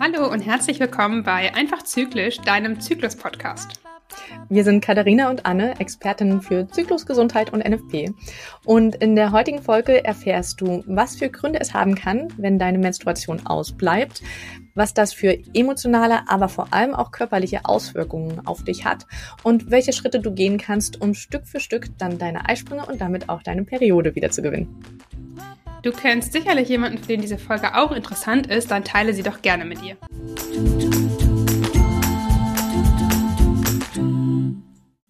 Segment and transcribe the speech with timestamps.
[0.00, 3.82] Hallo und herzlich willkommen bei Einfach Zyklisch, deinem Zyklus-Podcast.
[4.48, 8.14] Wir sind Katharina und Anne, Expertinnen für Zyklusgesundheit und NFP.
[8.64, 12.78] Und in der heutigen Folge erfährst du, was für Gründe es haben kann, wenn deine
[12.78, 14.22] Menstruation ausbleibt,
[14.78, 19.06] was das für emotionale, aber vor allem auch körperliche Auswirkungen auf dich hat
[19.42, 23.28] und welche Schritte du gehen kannst, um Stück für Stück dann deine Eisprünge und damit
[23.28, 24.82] auch deine Periode wieder zu gewinnen.
[25.82, 29.42] Du kennst sicherlich jemanden, für den diese Folge auch interessant ist, dann teile sie doch
[29.42, 29.96] gerne mit ihr.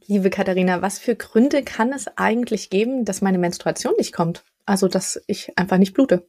[0.07, 4.45] Liebe Katharina, was für Gründe kann es eigentlich geben, dass meine Menstruation nicht kommt?
[4.65, 6.27] Also, dass ich einfach nicht blute?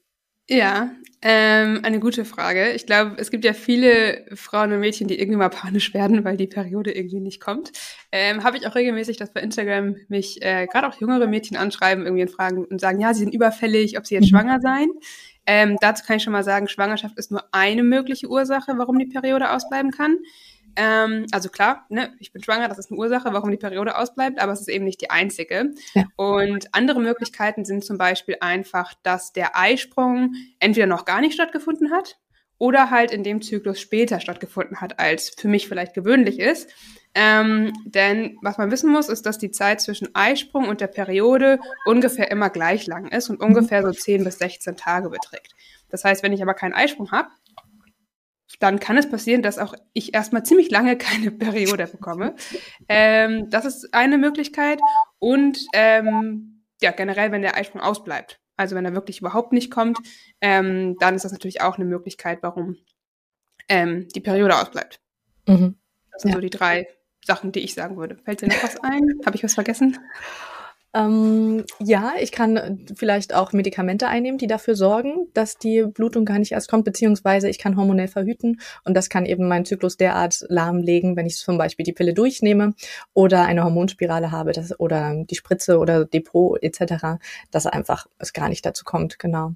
[0.50, 0.92] Ja,
[1.22, 2.72] ähm, eine gute Frage.
[2.72, 6.38] Ich glaube, es gibt ja viele Frauen und Mädchen, die irgendwie mal panisch werden, weil
[6.38, 7.72] die Periode irgendwie nicht kommt.
[8.12, 12.06] Ähm, Habe ich auch regelmäßig, dass bei Instagram mich äh, gerade auch jüngere Mädchen anschreiben,
[12.06, 14.38] irgendwie und fragen und sagen, ja, sie sind überfällig, ob sie jetzt mhm.
[14.38, 14.90] schwanger seien.
[15.46, 19.08] Ähm, dazu kann ich schon mal sagen, Schwangerschaft ist nur eine mögliche Ursache, warum die
[19.08, 20.20] Periode ausbleiben kann.
[20.76, 24.40] Ähm, also klar, ne, ich bin schwanger, das ist eine Ursache, warum die Periode ausbleibt,
[24.40, 25.74] aber es ist eben nicht die einzige.
[25.94, 26.06] Ja.
[26.16, 31.92] Und andere Möglichkeiten sind zum Beispiel einfach, dass der Eisprung entweder noch gar nicht stattgefunden
[31.92, 32.18] hat
[32.58, 36.70] oder halt in dem Zyklus später stattgefunden hat, als für mich vielleicht gewöhnlich ist.
[37.16, 41.60] Ähm, denn was man wissen muss, ist, dass die Zeit zwischen Eisprung und der Periode
[41.86, 45.56] ungefähr immer gleich lang ist und ungefähr so 10 bis 16 Tage beträgt.
[45.90, 47.30] Das heißt, wenn ich aber keinen Eisprung habe,
[48.60, 52.36] dann kann es passieren, dass auch ich erstmal ziemlich lange keine Periode bekomme.
[52.88, 54.80] Ähm, das ist eine Möglichkeit.
[55.20, 60.00] Und ähm, ja, generell, wenn der Eisprung ausbleibt, also wenn er wirklich überhaupt nicht kommt,
[60.42, 62.78] ähm, dann ist das natürlich auch eine Möglichkeit, warum
[63.70, 65.00] ähm, die Periode ausbleibt.
[65.48, 65.78] Mhm.
[66.12, 66.36] Das sind ja.
[66.36, 66.88] so die drei
[67.24, 68.18] Sachen, die ich sagen würde.
[68.26, 69.22] Fällt dir noch was ein?
[69.26, 69.98] Habe ich was vergessen?
[70.94, 76.40] Ähm, ja, ich kann vielleicht auch Medikamente einnehmen, die dafür sorgen, dass die Blutung gar
[76.40, 80.44] nicht erst kommt, beziehungsweise ich kann hormonell verhüten und das kann eben meinen Zyklus derart
[80.50, 82.74] lahmlegen, wenn ich zum Beispiel die Pille durchnehme
[83.14, 87.20] oder eine Hormonspirale habe das, oder die Spritze oder Depot etc.,
[87.52, 89.54] dass einfach es gar nicht dazu kommt, genau.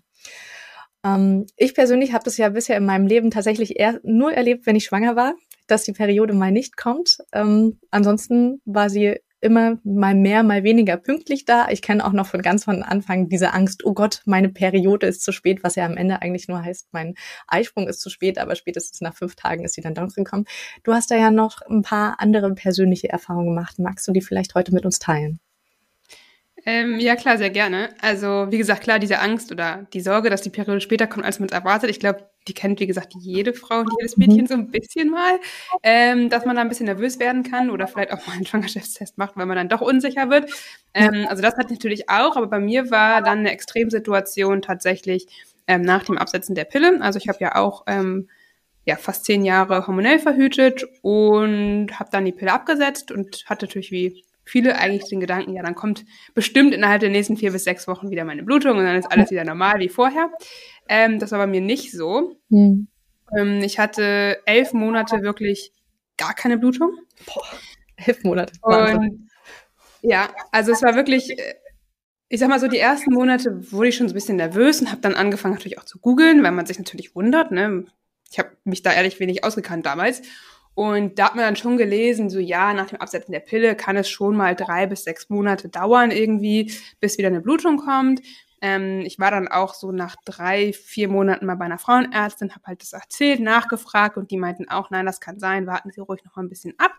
[1.04, 4.76] Ähm, ich persönlich habe das ja bisher in meinem Leben tatsächlich eher nur erlebt, wenn
[4.76, 5.34] ich schwanger war,
[5.66, 7.18] dass die Periode mal nicht kommt.
[7.32, 11.68] Ähm, ansonsten war sie immer mal mehr, mal weniger pünktlich da.
[11.70, 15.24] Ich kenne auch noch von ganz von Anfang diese Angst, oh Gott, meine Periode ist
[15.24, 17.16] zu spät, was ja am Ende eigentlich nur heißt, mein
[17.48, 20.46] Eisprung ist zu spät, aber spätestens nach fünf Tagen ist sie dann doch gekommen.
[20.84, 23.80] Du hast da ja noch ein paar andere persönliche Erfahrungen gemacht.
[23.80, 25.40] Magst du die vielleicht heute mit uns teilen?
[26.66, 27.90] Ähm, ja, klar, sehr gerne.
[28.02, 31.40] Also, wie gesagt, klar, diese Angst oder die Sorge, dass die Periode später kommt, als
[31.40, 31.90] man es erwartet.
[31.90, 34.48] Ich glaube, die kennt, wie gesagt, jede Frau und jedes Mädchen mhm.
[34.48, 35.40] so ein bisschen mal,
[35.82, 39.18] ähm, dass man da ein bisschen nervös werden kann oder vielleicht auch mal einen Schwangerschaftstest
[39.18, 40.52] macht, weil man dann doch unsicher wird.
[40.94, 45.28] Ähm, also, das hat natürlich auch, aber bei mir war dann eine Extremsituation tatsächlich
[45.68, 47.00] ähm, nach dem Absetzen der Pille.
[47.02, 48.28] Also, ich habe ja auch ähm,
[48.86, 53.92] ja, fast zehn Jahre hormonell verhütet und habe dann die Pille abgesetzt und hatte natürlich
[53.92, 57.88] wie viele eigentlich den Gedanken, ja, dann kommt bestimmt innerhalb der nächsten vier bis sechs
[57.88, 60.30] Wochen wieder meine Blutung und dann ist alles wieder normal wie vorher.
[60.88, 62.38] Ähm, das war bei mir nicht so.
[62.50, 62.88] Mhm.
[63.36, 65.72] Ähm, ich hatte elf Monate wirklich
[66.18, 66.92] gar keine Blutung.
[67.26, 67.46] Boah,
[67.98, 68.54] elf Monate.
[68.62, 69.30] Und
[70.02, 71.56] ja, also es war wirklich, äh,
[72.28, 74.92] ich sag mal so, die ersten Monate wurde ich schon so ein bisschen nervös und
[74.92, 77.52] habe dann angefangen natürlich auch zu googeln, weil man sich natürlich wundert.
[77.52, 77.86] Ne?
[78.30, 80.22] Ich habe mich da ehrlich wenig ausgekannt damals.
[80.76, 83.96] Und da hat man dann schon gelesen, so ja, nach dem Absetzen der Pille kann
[83.96, 88.22] es schon mal drei bis sechs Monate dauern irgendwie, bis wieder eine Blutung kommt.
[88.64, 92.64] Ähm, ich war dann auch so nach drei, vier Monaten mal bei einer Frauenärztin, habe
[92.66, 96.24] halt das erzählt, nachgefragt und die meinten auch, nein, das kann sein, warten Sie ruhig
[96.24, 96.94] noch mal ein bisschen ab.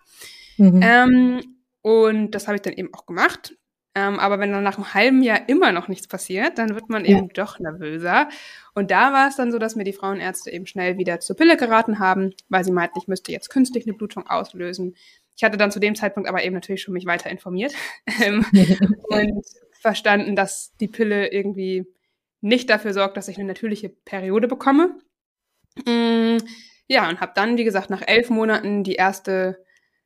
[0.58, 0.80] Mhm.
[0.82, 3.56] Ähm, und das habe ich dann eben auch gemacht.
[3.94, 7.06] Ähm, aber wenn dann nach einem halben Jahr immer noch nichts passiert, dann wird man
[7.06, 7.16] ja.
[7.16, 8.28] eben doch nervöser.
[8.74, 11.56] Und da war es dann so, dass mir die Frauenärzte eben schnell wieder zur Pille
[11.56, 14.96] geraten haben, weil sie meinten, ich müsste jetzt künstlich eine Blutung auslösen.
[15.34, 17.72] Ich hatte dann zu dem Zeitpunkt aber eben natürlich schon mich weiter informiert
[18.22, 18.44] ähm,
[19.08, 19.46] und
[19.84, 21.84] verstanden, dass die Pille irgendwie
[22.40, 24.98] nicht dafür sorgt, dass ich eine natürliche Periode bekomme.
[25.84, 26.38] Mm,
[26.86, 29.62] ja, und habe dann, wie gesagt, nach elf Monaten die erste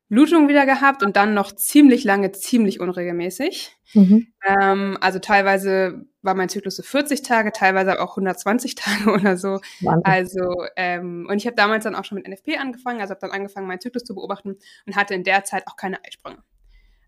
[0.09, 3.77] Blutung wieder gehabt und dann noch ziemlich lange, ziemlich unregelmäßig.
[3.95, 4.27] Mhm.
[4.45, 9.61] Ähm, also teilweise war mein Zyklus so 40 Tage, teilweise auch 120 Tage oder so.
[9.81, 10.03] Wahnsinn.
[10.03, 13.31] Also ähm, und ich habe damals dann auch schon mit NFP angefangen, also habe dann
[13.31, 14.57] angefangen, meinen Zyklus zu beobachten
[14.87, 16.43] und hatte in der Zeit auch keine Eisprünge.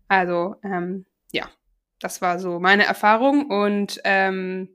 [0.07, 1.49] Also ähm, ja,
[2.01, 4.69] das war so meine Erfahrung und ähm,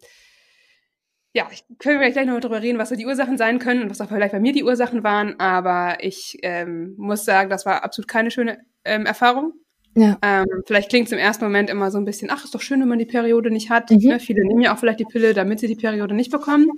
[1.33, 3.91] ja, ich können wir gleich noch darüber reden, was so die Ursachen sein können und
[3.91, 7.85] was auch vielleicht bei mir die Ursachen waren, aber ich ähm, muss sagen, das war
[7.85, 9.53] absolut keine schöne ähm, Erfahrung.
[9.95, 10.19] Ja.
[10.23, 12.81] Ähm, vielleicht klingt es im ersten Moment immer so ein bisschen, ach, ist doch schön,
[12.81, 13.91] wenn man die Periode nicht hat.
[13.91, 13.99] Mhm.
[13.99, 14.21] Ne?
[14.21, 16.71] Viele nehmen ja auch vielleicht die Pille, damit sie die Periode nicht bekommen.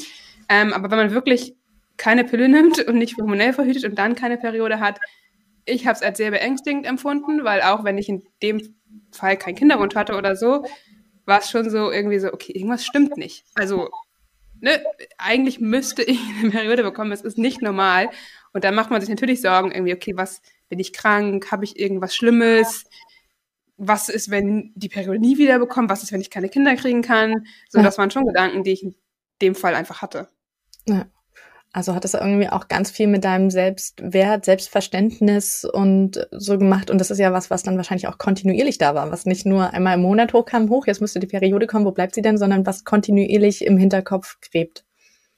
[0.48, 1.54] Ähm, aber wenn man wirklich
[1.96, 5.00] keine Pille nimmt und nicht hormonell verhütet und dann keine Periode hat,
[5.64, 8.60] ich habe es als sehr beängstigend empfunden, weil auch wenn ich in dem
[9.18, 10.64] Fall keinen Kinderwunsch hatte oder so,
[11.26, 13.44] war es schon so irgendwie so, okay, irgendwas stimmt nicht.
[13.54, 13.90] Also,
[14.60, 14.82] ne,
[15.18, 18.10] eigentlich müsste ich eine Periode bekommen, es ist nicht normal.
[18.52, 21.78] Und dann macht man sich natürlich Sorgen, irgendwie, okay, was, bin ich krank, habe ich
[21.78, 22.84] irgendwas Schlimmes?
[23.76, 25.90] Was ist, wenn die Periode nie wieder bekommt?
[25.90, 27.46] Was ist, wenn ich keine Kinder kriegen kann?
[27.68, 27.84] So, ja.
[27.84, 28.94] das waren schon Gedanken, die ich in
[29.40, 30.28] dem Fall einfach hatte.
[30.86, 31.06] Ja.
[31.72, 36.90] Also hat das irgendwie auch ganz viel mit deinem Selbstwert, Selbstverständnis und so gemacht.
[36.90, 39.72] Und das ist ja was, was dann wahrscheinlich auch kontinuierlich da war, was nicht nur
[39.74, 42.64] einmal im Monat hochkam, hoch, jetzt müsste die Periode kommen, wo bleibt sie denn, sondern
[42.66, 44.87] was kontinuierlich im Hinterkopf gräbt.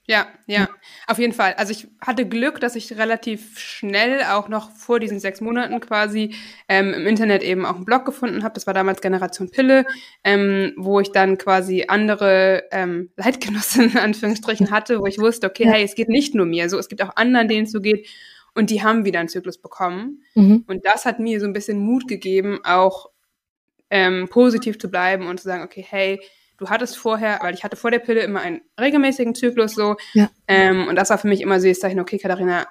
[0.07, 0.67] Ja, ja,
[1.07, 1.53] auf jeden Fall.
[1.57, 6.33] Also ich hatte Glück, dass ich relativ schnell, auch noch vor diesen sechs Monaten quasi,
[6.67, 8.55] ähm, im Internet eben auch einen Blog gefunden habe.
[8.55, 9.85] Das war damals Generation Pille,
[10.23, 15.67] ähm, wo ich dann quasi andere ähm, Leitgenossen in Anführungsstrichen hatte, wo ich wusste, okay,
[15.67, 18.07] hey, es geht nicht nur mir, so es gibt auch anderen, denen es so geht.
[18.53, 20.23] Und die haben wieder einen Zyklus bekommen.
[20.33, 20.65] Mhm.
[20.67, 23.09] Und das hat mir so ein bisschen Mut gegeben, auch
[23.91, 26.19] ähm, positiv zu bleiben und zu sagen, okay, hey,
[26.61, 29.95] du hattest vorher, weil ich hatte vor der Pille immer einen regelmäßigen Zyklus so.
[30.13, 30.29] Ja.
[30.47, 32.67] Ähm, und das war für mich immer so das Zeichen, okay, Katharina,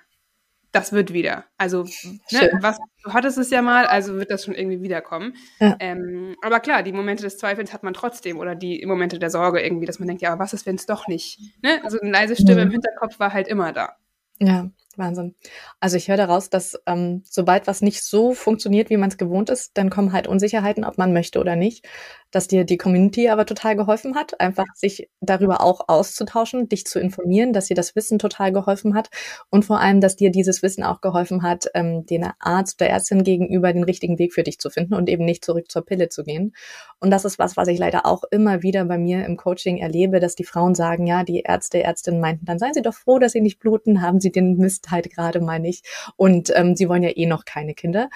[0.70, 1.44] das wird wieder.
[1.58, 1.82] Also,
[2.30, 5.34] ne, was, du hattest es ja mal, also wird das schon irgendwie wiederkommen.
[5.58, 5.76] Ja.
[5.80, 9.60] Ähm, aber klar, die Momente des Zweifels hat man trotzdem oder die Momente der Sorge
[9.60, 11.40] irgendwie, dass man denkt, ja, aber was ist, wenn es doch nicht?
[11.60, 11.80] Ne?
[11.82, 12.62] Also eine leise Stimme ja.
[12.62, 13.96] im Hinterkopf war halt immer da.
[14.38, 15.34] Ja, Wahnsinn.
[15.80, 19.50] Also ich höre daraus, dass ähm, sobald was nicht so funktioniert, wie man es gewohnt
[19.50, 21.86] ist, dann kommen halt Unsicherheiten, ob man möchte oder nicht.
[22.30, 27.00] Dass dir die Community aber total geholfen hat, einfach sich darüber auch auszutauschen, dich zu
[27.00, 29.10] informieren, dass dir das Wissen total geholfen hat
[29.50, 33.24] und vor allem, dass dir dieses Wissen auch geholfen hat, ähm, den Arzt oder Ärztin
[33.24, 36.24] gegenüber den richtigen Weg für dich zu finden und eben nicht zurück zur Pille zu
[36.24, 36.54] gehen.
[37.00, 40.20] Und das ist was, was ich leider auch immer wieder bei mir im Coaching erlebe,
[40.20, 43.32] dass die Frauen sagen, ja, die Ärzte, Ärztinnen meinten, dann seien sie doch froh, dass
[43.32, 45.86] sie nicht bluten, haben sie den Mist halt gerade mal nicht.
[46.16, 48.08] Und ähm, sie wollen ja eh noch keine Kinder.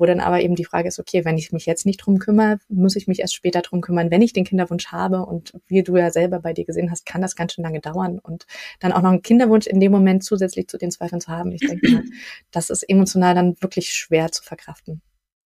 [0.00, 2.58] Wo dann aber eben die Frage ist, okay, wenn ich mich jetzt nicht drum kümmere,
[2.70, 5.26] muss ich mich erst später drum kümmern, wenn ich den Kinderwunsch habe.
[5.26, 8.18] Und wie du ja selber bei dir gesehen hast, kann das ganz schön lange dauern.
[8.18, 8.46] Und
[8.78, 11.60] dann auch noch einen Kinderwunsch in dem Moment zusätzlich zu den Zweifeln zu haben, ich
[11.60, 12.04] denke mal,
[12.50, 15.02] das ist emotional dann wirklich schwer zu verkraften.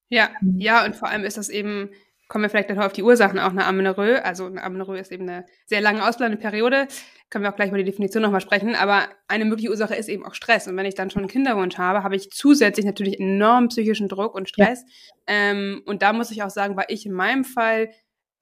[0.08, 0.60] Ja, mhm.
[0.60, 1.90] ja, und vor allem ist das eben
[2.28, 4.24] kommen wir vielleicht noch auf die Ursachen auch eine Amenorrhoe.
[4.24, 6.88] Also eine Amenorrhoe ist eben eine sehr lange ausbleibende Periode.
[7.30, 8.74] Können wir auch gleich über die Definition nochmal sprechen.
[8.74, 10.66] Aber eine mögliche Ursache ist eben auch Stress.
[10.66, 14.34] Und wenn ich dann schon einen Kinderwunsch habe, habe ich zusätzlich natürlich enormen psychischen Druck
[14.34, 14.84] und Stress.
[15.28, 15.50] Ja.
[15.50, 17.90] Ähm, und da muss ich auch sagen, war ich in meinem Fall,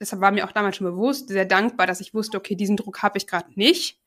[0.01, 3.03] deshalb war mir auch damals schon bewusst, sehr dankbar, dass ich wusste, okay, diesen Druck
[3.03, 3.99] habe ich gerade nicht.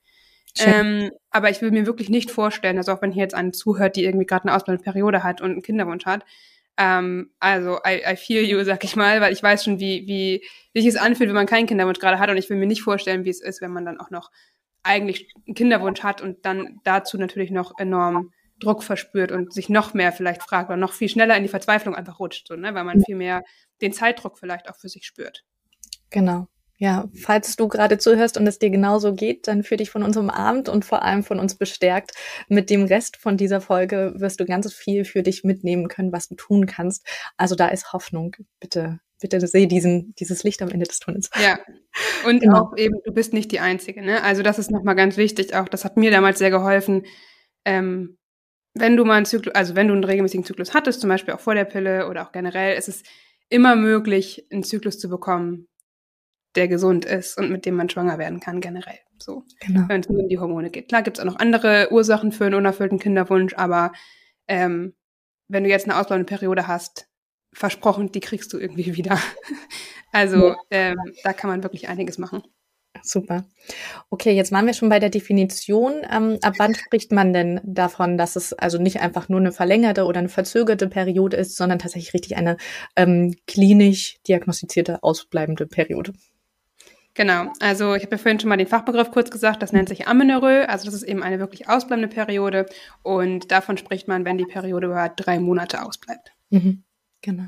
[0.58, 3.98] Ähm, aber ich will mir wirklich nicht vorstellen, also auch wenn hier jetzt eine zuhört,
[3.98, 6.24] die irgendwie gerade eine ausbleibende Periode hat und einen Kinderwunsch hat,
[6.78, 10.44] ähm, also I, I feel you, sag ich mal, weil ich weiß schon, wie, wie,
[10.74, 12.82] wie sich es anfühlt, wenn man keinen Kinderwunsch gerade hat und ich will mir nicht
[12.82, 14.32] vorstellen, wie es ist, wenn man dann auch noch
[14.84, 19.94] eigentlich einen Kinderwunsch hat und dann dazu natürlich noch enorm Druck verspürt und sich noch
[19.94, 22.74] mehr vielleicht fragt oder noch viel schneller in die Verzweiflung einfach rutscht, so, ne?
[22.74, 23.44] weil man viel mehr
[23.82, 25.44] den Zeitdruck vielleicht auch für sich spürt.
[26.10, 26.48] Genau.
[26.78, 30.18] Ja, falls du gerade zuhörst und es dir genauso geht, dann fühl dich von uns
[30.18, 32.12] umarmt und vor allem von uns bestärkt.
[32.50, 36.28] Mit dem Rest von dieser Folge wirst du ganz viel für dich mitnehmen können, was
[36.28, 37.08] du tun kannst.
[37.38, 38.36] Also da ist Hoffnung.
[38.60, 41.30] Bitte, bitte seh diesen, dieses Licht am Ende des Tunnels.
[41.42, 41.60] Ja.
[42.28, 42.64] Und genau.
[42.64, 44.22] auch eben, du bist nicht die Einzige, ne?
[44.24, 45.70] Also das ist nochmal ganz wichtig auch.
[45.70, 47.04] Das hat mir damals sehr geholfen.
[47.64, 48.18] Ähm,
[48.74, 51.40] wenn du mal einen Zyklus, also wenn du einen regelmäßigen Zyklus hattest, zum Beispiel auch
[51.40, 53.04] vor der Pille oder auch generell, ist es
[53.48, 55.70] immer möglich, einen Zyklus zu bekommen,
[56.56, 59.00] der gesund ist und mit dem man schwanger werden kann, generell.
[59.18, 59.86] So, genau.
[59.88, 60.90] wenn es nur um die Hormone geht.
[60.90, 63.92] Klar gibt es auch noch andere Ursachen für einen unerfüllten Kinderwunsch, aber
[64.48, 64.94] ähm,
[65.48, 67.08] wenn du jetzt eine ausbleibende Periode hast,
[67.54, 69.20] versprochen, die kriegst du irgendwie wieder.
[70.12, 70.56] also ja.
[70.72, 72.44] ähm, da kann man wirklich einiges machen.
[73.04, 73.46] Super.
[74.10, 76.02] Okay, jetzt waren wir schon bei der Definition.
[76.10, 80.06] Ähm, ab wann spricht man denn davon, dass es also nicht einfach nur eine verlängerte
[80.06, 82.58] oder eine verzögerte Periode ist, sondern tatsächlich richtig eine
[82.96, 86.14] ähm, klinisch diagnostizierte ausbleibende Periode?
[87.16, 90.06] Genau, also ich habe ja vorhin schon mal den Fachbegriff kurz gesagt, das nennt sich
[90.06, 92.66] Amenorrhoe, also das ist eben eine wirklich ausbleibende Periode.
[93.04, 96.34] Und davon spricht man, wenn die Periode über drei Monate ausbleibt.
[96.50, 96.84] Mhm,
[97.22, 97.48] genau.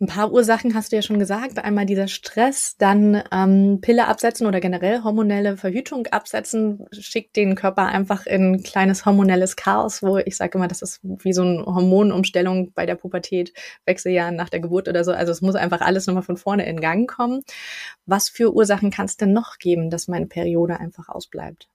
[0.00, 1.58] Ein paar Ursachen hast du ja schon gesagt.
[1.58, 7.86] Einmal dieser Stress, dann ähm, Pille absetzen oder generell hormonelle Verhütung absetzen, schickt den Körper
[7.86, 11.64] einfach in ein kleines hormonelles Chaos, wo ich sage immer, das ist wie so eine
[11.64, 13.52] Hormonumstellung bei der Pubertät,
[13.86, 15.12] Wechseljahren nach der Geburt oder so.
[15.12, 17.42] Also es muss einfach alles nochmal von vorne in Gang kommen.
[18.04, 21.68] Was für Ursachen kann es denn noch geben, dass meine Periode einfach ausbleibt?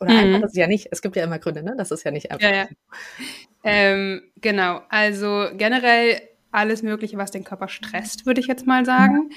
[0.00, 0.18] Oder mhm.
[0.18, 1.74] einfach, das ist ja nicht, es gibt ja immer Gründe, ne?
[1.76, 2.48] Das ist ja nicht einfach.
[2.48, 2.68] Ja, ja.
[3.62, 6.20] Ähm, genau, also generell
[6.54, 9.30] alles Mögliche, was den Körper stresst, würde ich jetzt mal sagen.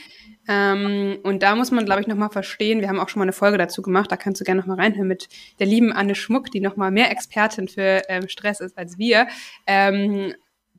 [0.47, 3.33] Ähm, und da muss man, glaube ich, nochmal verstehen, wir haben auch schon mal eine
[3.33, 5.27] Folge dazu gemacht, da kannst du gerne nochmal reinhören mit
[5.59, 9.27] der lieben Anne Schmuck, die nochmal mehr Expertin für ähm, Stress ist als wir.
[9.65, 10.33] Ähm,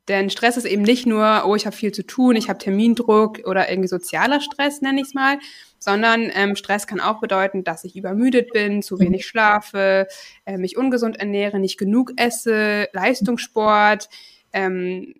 [0.08, 3.40] denn Stress ist eben nicht nur, oh, ich habe viel zu tun, ich habe Termindruck
[3.44, 5.38] oder irgendwie sozialer Stress, nenne ich es mal,
[5.78, 10.06] sondern ähm, Stress kann auch bedeuten, dass ich übermüdet bin, zu wenig schlafe,
[10.46, 14.08] äh, mich ungesund ernähre, nicht genug esse, Leistungssport,
[14.54, 15.14] ähm,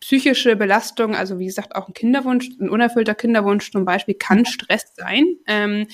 [0.00, 4.94] psychische Belastung, also wie gesagt auch ein Kinderwunsch, ein unerfüllter Kinderwunsch zum Beispiel, kann Stress
[4.96, 5.36] sein.
[5.46, 5.86] Ähm,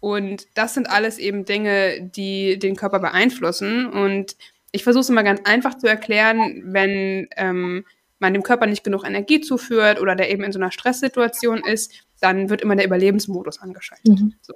[0.00, 3.86] und das sind alles eben Dinge, die den Körper beeinflussen.
[3.86, 4.36] Und
[4.70, 7.84] ich versuche es immer ganz einfach zu erklären, wenn ähm,
[8.18, 11.92] man dem Körper nicht genug Energie zuführt oder der eben in so einer Stresssituation ist,
[12.20, 14.20] dann wird immer der Überlebensmodus angeschaltet.
[14.20, 14.34] Mhm.
[14.42, 14.54] So.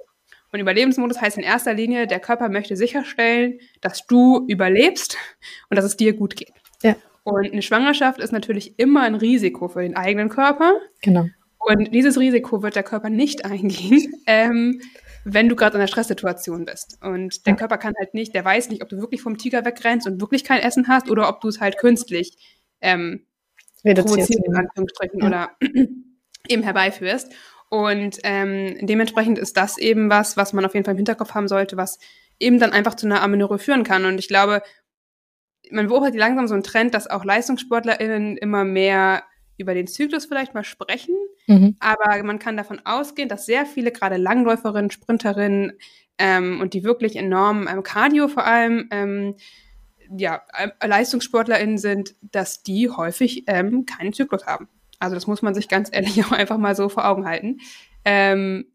[0.51, 5.17] Und Überlebensmodus heißt in erster Linie, der Körper möchte sicherstellen, dass du überlebst
[5.69, 6.53] und dass es dir gut geht.
[6.83, 6.95] Ja.
[7.23, 10.73] Und eine Schwangerschaft ist natürlich immer ein Risiko für den eigenen Körper.
[11.01, 11.27] Genau.
[11.57, 14.81] Und dieses Risiko wird der Körper nicht eingehen, ähm,
[15.25, 16.97] wenn du gerade in einer Stresssituation bist.
[17.01, 17.57] Und der ja.
[17.57, 20.43] Körper kann halt nicht, der weiß nicht, ob du wirklich vom Tiger wegrennst und wirklich
[20.43, 22.37] kein Essen hast oder ob du es halt künstlich
[22.81, 23.25] ähm,
[23.83, 25.27] provozierst, in Anführungsstrichen, ja.
[25.27, 25.51] oder
[26.49, 27.31] eben herbeiführst.
[27.69, 31.47] Und ähm, dementsprechend ist das eben was, was man auf jeden Fall im Hinterkopf haben
[31.47, 31.97] sollte, was
[32.39, 34.05] eben dann einfach zu einer Amenorrhoe führen kann.
[34.05, 34.61] Und ich glaube,
[35.71, 39.23] man beobachtet langsam so einen Trend, dass auch LeistungssportlerInnen immer mehr
[39.57, 41.15] über den Zyklus vielleicht mal sprechen.
[41.47, 41.75] Mhm.
[41.79, 45.73] Aber man kann davon ausgehen, dass sehr viele, gerade Langläuferinnen, Sprinterinnen
[46.17, 49.35] ähm, und die wirklich enorm ähm, Cardio vor allem, ähm,
[50.15, 54.67] ja, äh, LeistungssportlerInnen sind, dass die häufig ähm, keinen Zyklus haben.
[54.99, 57.59] Also das muss man sich ganz ehrlich auch einfach mal so vor Augen halten.
[58.05, 58.65] Ähm,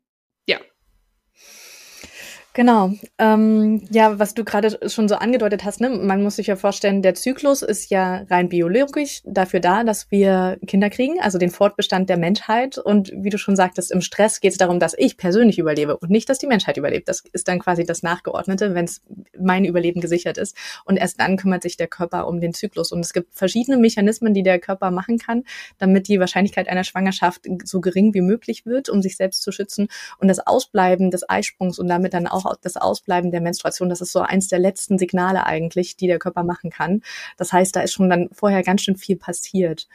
[2.55, 2.93] Genau.
[3.19, 5.90] Ähm, ja, was du gerade schon so angedeutet hast, ne?
[5.90, 10.59] man muss sich ja vorstellen, der Zyklus ist ja rein biologisch dafür da, dass wir
[10.67, 12.76] Kinder kriegen, also den Fortbestand der Menschheit.
[12.76, 16.11] Und wie du schon sagtest, im Stress geht es darum, dass ich persönlich überlebe und
[16.11, 17.09] nicht, dass die Menschheit überlebt.
[17.09, 19.02] Das ist dann quasi das Nachgeordnete, wenn es
[19.38, 20.57] mein Überleben gesichert ist.
[20.85, 22.90] Und erst dann kümmert sich der Körper um den Zyklus.
[22.90, 25.45] Und es gibt verschiedene Mechanismen, die der Körper machen kann,
[25.78, 29.87] damit die Wahrscheinlichkeit einer Schwangerschaft so gering wie möglich wird, um sich selbst zu schützen.
[30.19, 34.12] Und das Ausbleiben des Eisprungs und damit dann auch das Ausbleiben der Menstruation, das ist
[34.12, 37.02] so eins der letzten Signale eigentlich, die der Körper machen kann.
[37.37, 39.88] Das heißt, da ist schon dann vorher ganz schön viel passiert.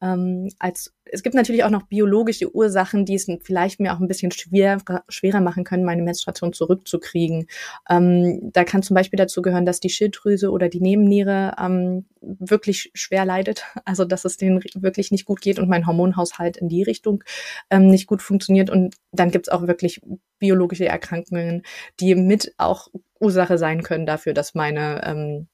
[0.00, 4.08] Ähm, als es gibt natürlich auch noch biologische Ursachen, die es vielleicht mir auch ein
[4.08, 4.78] bisschen schwer,
[5.08, 7.46] schwerer machen können, meine Menstruation zurückzukriegen.
[7.88, 12.90] Ähm, da kann zum Beispiel dazu gehören, dass die Schilddrüse oder die Nebenniere ähm, wirklich
[12.94, 16.82] schwer leidet, also dass es denen wirklich nicht gut geht und mein Hormonhaushalt in die
[16.82, 17.24] Richtung
[17.70, 18.70] ähm, nicht gut funktioniert.
[18.70, 20.00] Und dann gibt es auch wirklich
[20.38, 21.62] biologische Erkrankungen,
[22.00, 22.88] die mit auch
[23.20, 25.48] Ursache sein können dafür, dass meine ähm,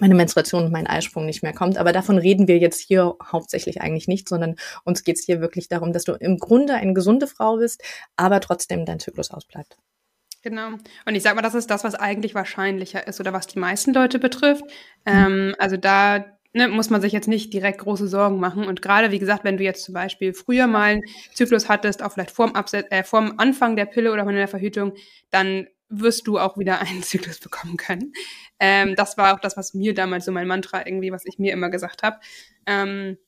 [0.00, 1.78] meine Menstruation und mein Eisprung nicht mehr kommt.
[1.78, 5.68] Aber davon reden wir jetzt hier hauptsächlich eigentlich nicht, sondern uns geht es hier wirklich
[5.68, 7.82] darum, dass du im Grunde eine gesunde Frau bist,
[8.16, 9.76] aber trotzdem dein Zyklus ausbleibt.
[10.42, 10.68] Genau.
[11.04, 13.92] Und ich sag mal, das ist das, was eigentlich wahrscheinlicher ist oder was die meisten
[13.92, 14.64] Leute betrifft.
[15.04, 18.66] Ähm, also da ne, muss man sich jetzt nicht direkt große Sorgen machen.
[18.66, 21.02] Und gerade, wie gesagt, wenn du jetzt zum Beispiel früher mal einen
[21.34, 24.92] Zyklus hattest, auch vielleicht vorm, Abset äh, vorm Anfang der Pille oder von der Verhütung,
[25.30, 28.12] dann wirst du auch wieder einen Zyklus bekommen können.
[28.58, 31.52] Ähm, das war auch das, was mir damals so mein Mantra irgendwie, was ich mir
[31.52, 32.18] immer gesagt habe.
[32.66, 33.18] Ähm,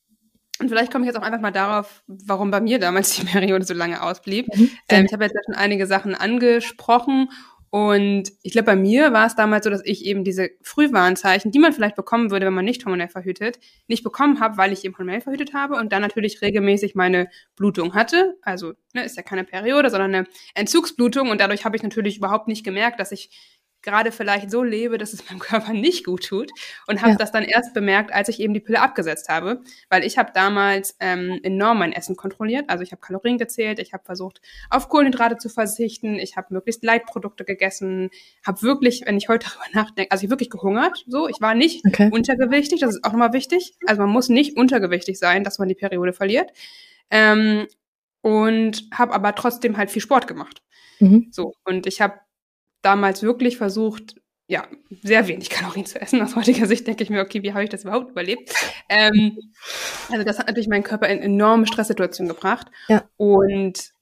[0.60, 3.64] und vielleicht komme ich jetzt auch einfach mal darauf, warum bei mir damals die Periode
[3.64, 4.46] so lange ausblieb.
[4.54, 4.70] Mhm.
[4.88, 7.30] Ähm, ich habe jetzt schon einige Sachen angesprochen
[7.70, 11.60] und ich glaube, bei mir war es damals so, dass ich eben diese Frühwarnzeichen, die
[11.60, 14.98] man vielleicht bekommen würde, wenn man nicht hormonell verhütet, nicht bekommen habe, weil ich eben
[14.98, 18.36] hormonell verhütet habe und dann natürlich regelmäßig meine Blutung hatte.
[18.42, 22.48] Also ne, ist ja keine Periode, sondern eine Entzugsblutung und dadurch habe ich natürlich überhaupt
[22.48, 23.30] nicht gemerkt, dass ich
[23.82, 26.50] gerade vielleicht so lebe, dass es meinem Körper nicht gut tut
[26.86, 27.16] und habe ja.
[27.16, 30.96] das dann erst bemerkt, als ich eben die Pille abgesetzt habe, weil ich habe damals
[31.00, 35.36] ähm, enorm mein Essen kontrolliert, also ich habe Kalorien gezählt, ich habe versucht auf Kohlenhydrate
[35.38, 38.10] zu verzichten, ich habe möglichst Leitprodukte gegessen,
[38.46, 41.84] habe wirklich, wenn ich heute darüber nachdenke, also ich wirklich gehungert, so, ich war nicht
[41.86, 42.10] okay.
[42.12, 45.74] untergewichtig, das ist auch nochmal wichtig, also man muss nicht untergewichtig sein, dass man die
[45.74, 46.50] Periode verliert
[47.10, 47.66] ähm,
[48.22, 50.62] und habe aber trotzdem halt viel Sport gemacht.
[51.00, 51.28] Mhm.
[51.30, 52.20] So, und ich habe
[52.82, 54.66] damals wirklich versucht, ja,
[55.02, 56.20] sehr wenig Kalorien zu essen.
[56.22, 58.52] Aus heutiger Sicht denke ich mir, okay, wie habe ich das überhaupt überlebt?
[58.88, 59.38] Ähm,
[60.10, 62.66] also das hat natürlich meinen Körper in enorme Stresssituationen gebracht.
[62.88, 63.04] Ja.
[63.16, 63.92] Und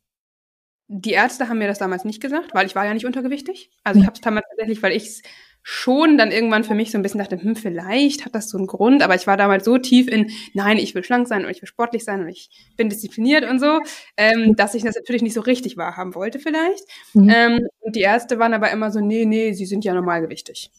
[0.86, 3.70] die Ärzte haben mir das damals nicht gesagt, weil ich war ja nicht untergewichtig.
[3.84, 5.22] Also ich habe es damals tatsächlich, weil ich es
[5.70, 8.66] schon dann irgendwann für mich so ein bisschen dachte, hm, vielleicht hat das so einen
[8.66, 11.60] Grund, aber ich war damals so tief in, nein, ich will schlank sein und ich
[11.60, 12.48] will sportlich sein und ich
[12.78, 13.80] bin diszipliniert und so,
[14.16, 16.84] ähm, dass ich das natürlich nicht so richtig wahrhaben wollte vielleicht.
[17.12, 17.28] Mhm.
[17.28, 20.70] Ähm, und die Ärzte waren aber immer so, nee, nee, sie sind ja normalgewichtig.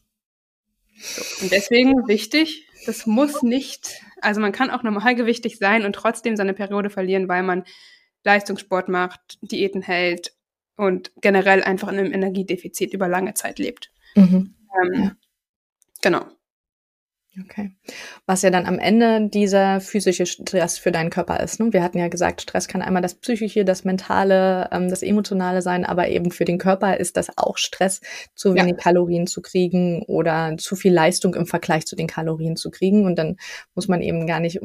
[0.99, 6.35] So, und deswegen wichtig, das muss nicht Also man kann auch normalgewichtig sein und trotzdem
[6.35, 7.63] seine Periode verlieren, weil man
[8.23, 10.33] Leistungssport macht, Diäten hält
[10.77, 13.91] und generell einfach in einem Energiedefizit über lange Zeit lebt.
[14.15, 14.55] Mhm.
[14.75, 15.11] Ähm, ja.
[16.01, 16.25] Genau.
[17.45, 17.71] Okay.
[18.25, 21.59] Was ja dann am Ende dieser physische Stress für deinen Körper ist.
[21.59, 21.71] Ne?
[21.71, 25.85] Wir hatten ja gesagt, Stress kann einmal das psychische, das mentale, ähm, das emotionale sein,
[25.85, 28.01] aber eben für den Körper ist das auch Stress,
[28.35, 28.77] zu wenig ja.
[28.77, 33.05] Kalorien zu kriegen oder zu viel Leistung im Vergleich zu den Kalorien zu kriegen.
[33.05, 33.37] Und dann
[33.75, 34.59] muss man eben gar nicht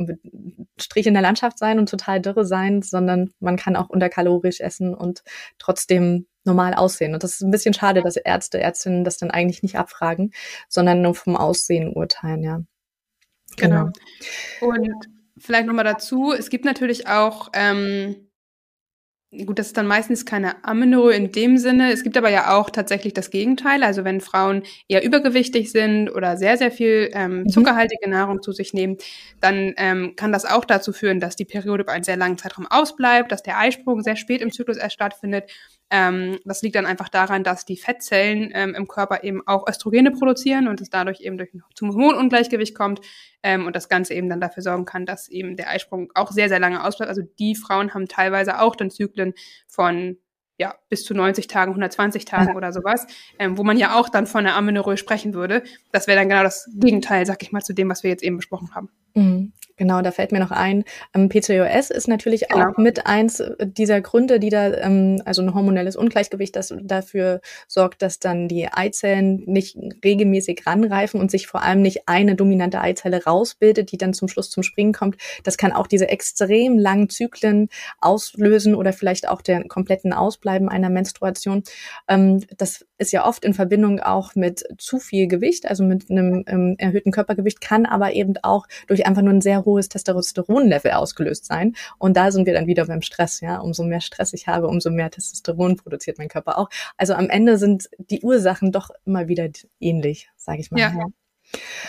[0.78, 4.94] Strich in der Landschaft sein und total dürre sein, sondern man kann auch unterkalorisch essen
[4.94, 5.22] und
[5.58, 7.14] trotzdem normal aussehen.
[7.14, 10.32] Und das ist ein bisschen schade, dass Ärzte, Ärztinnen das dann eigentlich nicht abfragen,
[10.68, 12.62] sondern nur vom Aussehen urteilen, ja.
[13.56, 13.90] Genau.
[14.60, 14.72] genau.
[14.72, 14.94] Und
[15.38, 18.28] vielleicht nochmal dazu, es gibt natürlich auch ähm,
[19.46, 21.92] gut, das ist dann meistens keine Amenorrhoe in dem Sinne.
[21.92, 23.82] Es gibt aber ja auch tatsächlich das Gegenteil.
[23.82, 27.48] Also wenn Frauen eher übergewichtig sind oder sehr, sehr viel ähm, mhm.
[27.48, 28.96] zuckerhaltige Nahrung zu sich nehmen,
[29.40, 32.66] dann ähm, kann das auch dazu führen, dass die Periode über einen sehr langen Zeitraum
[32.68, 35.50] ausbleibt, dass der Eisprung sehr spät im Zyklus erst stattfindet.
[35.90, 40.10] Ähm, das liegt dann einfach daran, dass die Fettzellen ähm, im Körper eben auch Östrogene
[40.10, 43.00] produzieren und es dadurch eben durch, zum Hormonungleichgewicht kommt
[43.42, 46.48] ähm, und das Ganze eben dann dafür sorgen kann, dass eben der Eisprung auch sehr,
[46.48, 47.10] sehr lange ausbleibt.
[47.10, 49.23] Also die Frauen haben teilweise auch dann Zyklen
[49.66, 50.18] von
[50.56, 52.54] ja, bis zu 90 Tagen, 120 Tagen ja.
[52.54, 53.06] oder sowas,
[53.38, 55.64] ähm, wo man ja auch dann von einer Amenorrhoe sprechen würde.
[55.90, 58.36] Das wäre dann genau das Gegenteil, sag ich mal, zu dem, was wir jetzt eben
[58.36, 58.88] besprochen haben.
[59.14, 59.52] Mhm.
[59.76, 62.70] Genau, da fällt mir noch ein, ähm, PCOS ist natürlich genau.
[62.70, 68.00] auch mit eins dieser Gründe, die da, ähm, also ein hormonelles Ungleichgewicht, das dafür sorgt,
[68.02, 73.24] dass dann die Eizellen nicht regelmäßig ranreifen und sich vor allem nicht eine dominante Eizelle
[73.24, 75.16] rausbildet, die dann zum Schluss zum Springen kommt.
[75.42, 77.68] Das kann auch diese extrem langen Zyklen
[78.00, 81.64] auslösen oder vielleicht auch den kompletten Ausbleiben einer Menstruation.
[82.06, 86.44] Ähm, das ist ja oft in Verbindung auch mit zu viel Gewicht, also mit einem
[86.46, 91.46] ähm, erhöhten Körpergewicht, kann aber eben auch durch einfach nur ein sehr hohes Testosteronlevel ausgelöst
[91.46, 91.74] sein.
[91.98, 93.58] Und da sind wir dann wieder beim Stress, ja.
[93.58, 96.68] Umso mehr Stress ich habe, umso mehr Testosteron produziert mein Körper auch.
[96.96, 99.48] Also am Ende sind die Ursachen doch immer wieder
[99.80, 100.80] ähnlich, sage ich mal.
[100.80, 100.92] Ja.
[100.96, 101.06] ja.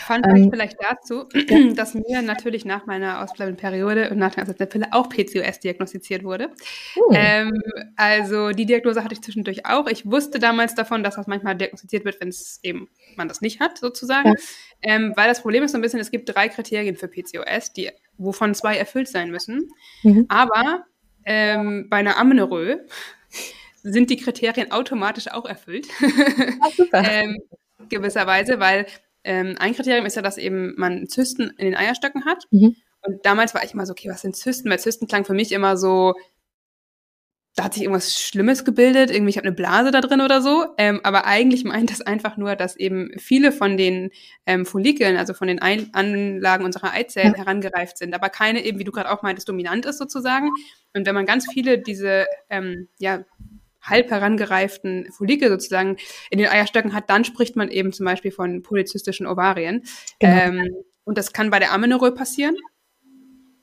[0.06, 1.72] Fun Fact ähm, vielleicht dazu, ja.
[1.74, 6.50] dass mir natürlich nach meiner ausbleibenden Periode und nach der Pille auch PCOS diagnostiziert wurde.
[6.96, 7.12] Uh.
[7.12, 7.62] Ähm,
[7.96, 9.86] also die Diagnose hatte ich zwischendurch auch.
[9.88, 13.60] Ich wusste damals davon, dass das manchmal diagnostiziert wird, wenn es eben man das nicht
[13.60, 14.28] hat, sozusagen.
[14.28, 14.34] Ja.
[14.82, 17.90] Ähm, weil das Problem ist so ein bisschen, es gibt drei Kriterien für PCOS, die,
[18.18, 19.68] wovon zwei erfüllt sein müssen.
[20.02, 20.26] Mhm.
[20.28, 20.84] Aber
[21.24, 22.86] ähm, bei einer Amenorrhoe
[23.82, 25.88] sind die Kriterien automatisch auch erfüllt.
[26.60, 27.02] Ah, super.
[27.10, 27.38] ähm,
[27.88, 28.86] gewisserweise, weil
[29.26, 32.44] ähm, ein Kriterium ist ja, dass eben man Zysten in den Eierstöcken hat.
[32.50, 32.76] Mhm.
[33.02, 34.70] Und damals war ich immer so, okay, was sind Zysten?
[34.70, 36.14] Weil Zysten klang für mich immer so,
[37.56, 40.66] da hat sich irgendwas Schlimmes gebildet, irgendwie ich habe eine Blase da drin oder so.
[40.76, 44.10] Ähm, aber eigentlich meint das einfach nur, dass eben viele von den
[44.44, 47.38] ähm, Follikeln, also von den Ein Anlagen unserer Eizellen ja.
[47.38, 50.50] herangereift sind, aber keine eben, wie du gerade auch meintest, dominant ist sozusagen.
[50.94, 53.24] Und wenn man ganz viele diese ähm, ja,
[53.88, 55.96] halb herangereiften Follikel sozusagen
[56.30, 59.82] in den Eierstöcken hat, dann spricht man eben zum Beispiel von polyzystischen Ovarien.
[60.18, 60.36] Genau.
[60.36, 62.56] Ähm, und das kann bei der Amenorrhoe passieren.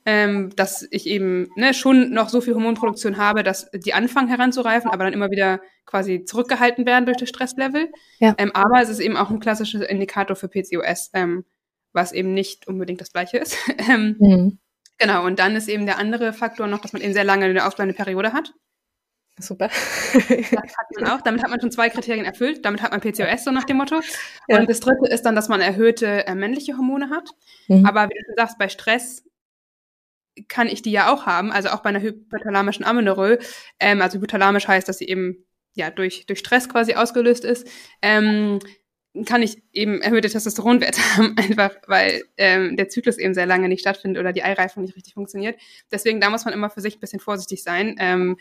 [0.06, 4.90] Ähm, dass ich eben ne, schon noch so viel Hormonproduktion habe, dass die anfangen heranzureifen,
[4.90, 7.90] aber dann immer wieder quasi zurückgehalten werden durch das Stresslevel.
[8.18, 8.34] Ja.
[8.36, 11.46] Ähm, aber es ist eben auch ein klassischer Indikator für PCOS, ähm,
[11.94, 13.56] was eben nicht unbedingt das gleiche ist.
[13.88, 14.58] Ähm, mhm.
[14.98, 17.66] Genau, und dann ist eben der andere Faktor noch, dass man eben sehr lange eine
[17.66, 18.52] ausbleibende Periode hat.
[19.40, 19.68] Super.
[19.68, 21.20] das hat man auch.
[21.22, 22.64] Damit hat man schon zwei Kriterien erfüllt.
[22.64, 24.00] Damit hat man PCOS so nach dem Motto.
[24.48, 24.60] Ja.
[24.60, 27.30] Und das dritte ist dann, dass man erhöhte äh, männliche Hormone hat.
[27.68, 27.84] Mhm.
[27.84, 29.24] Aber wie du sagst, bei Stress
[30.48, 33.38] kann ich die ja auch haben, also auch bei einer hypothalamischen Amenorrhoe.
[33.80, 35.44] Ähm, also hypothalamisch heißt, dass sie eben
[35.74, 37.68] ja durch, durch Stress quasi ausgelöst ist.
[38.02, 38.60] Ähm,
[39.26, 43.80] kann ich eben erhöhte Testosteronwerte haben, einfach weil ähm, der Zyklus eben sehr lange nicht
[43.80, 45.60] stattfindet oder die Eireifung nicht richtig funktioniert.
[45.90, 47.96] Deswegen da muss man immer für sich ein bisschen vorsichtig sein.
[47.98, 48.36] Ähm,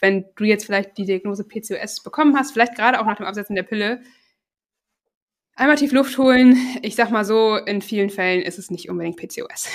[0.00, 3.56] wenn du jetzt vielleicht die Diagnose PCOS bekommen hast, vielleicht gerade auch nach dem Absetzen
[3.56, 4.00] der Pille,
[5.54, 6.56] einmal tief Luft holen.
[6.82, 9.68] Ich sag mal so, in vielen Fällen ist es nicht unbedingt PCOS.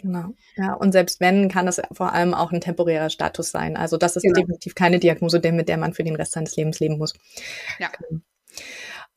[0.00, 0.34] Genau.
[0.56, 3.76] Ja, und selbst wenn, kann das vor allem auch ein temporärer Status sein.
[3.76, 4.40] Also das ist genau.
[4.40, 7.14] definitiv keine Diagnose, mit der man für den Rest seines Lebens leben muss.
[7.78, 7.90] Ja.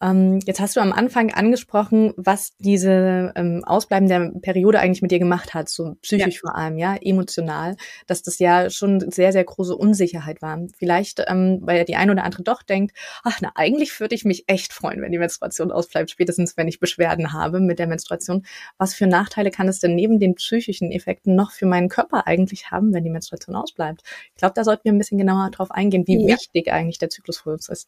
[0.02, 5.12] Ähm, jetzt hast du am Anfang angesprochen, was diese ähm, Ausbleiben der Periode eigentlich mit
[5.12, 6.40] dir gemacht hat, so psychisch ja.
[6.42, 7.76] vor allem, ja, emotional,
[8.08, 10.60] dass das ja schon sehr, sehr große Unsicherheit war.
[10.78, 14.46] Vielleicht, ähm, weil die eine oder andere doch denkt, ach, na, eigentlich würde ich mich
[14.48, 18.46] echt freuen, wenn die Menstruation ausbleibt, spätestens wenn ich Beschwerden habe mit der Menstruation.
[18.78, 22.72] Was für Nachteile kann es denn neben den psychischen Effekten noch für meinen Körper eigentlich
[22.72, 24.02] haben, wenn die Menstruation ausbleibt?
[24.34, 26.36] Ich glaube, da sollten wir ein bisschen genauer drauf eingehen, wie ja.
[26.36, 27.88] wichtig eigentlich der Zyklus für uns ist.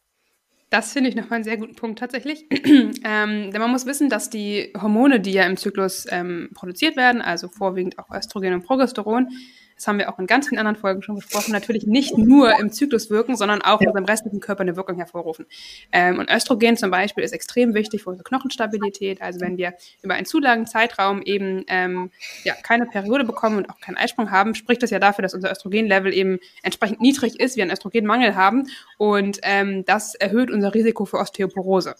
[0.70, 2.46] Das finde ich nochmal einen sehr guten Punkt tatsächlich.
[2.50, 7.22] ähm, denn man muss wissen, dass die Hormone, die ja im Zyklus ähm, produziert werden,
[7.22, 9.28] also vorwiegend auch Östrogen und Progesteron,
[9.74, 12.70] das haben wir auch in ganz vielen anderen Folgen schon besprochen, natürlich nicht nur im
[12.72, 13.84] Zyklus wirken, sondern auch ja.
[13.84, 15.46] in unserem restlichen Körper eine Wirkung hervorrufen.
[15.92, 19.20] Ähm, und Östrogen zum Beispiel ist extrem wichtig für unsere Knochenstabilität.
[19.20, 22.10] Also wenn wir über einen zu langen Zeitraum eben ähm,
[22.44, 25.50] ja, keine Periode bekommen und auch keinen Eisprung haben, spricht das ja dafür, dass unser
[25.50, 28.68] Östrogenlevel eben entsprechend niedrig ist, wir einen Östrogenmangel haben.
[28.98, 31.94] Und ähm, das erhöht unser Risiko für Osteoporose.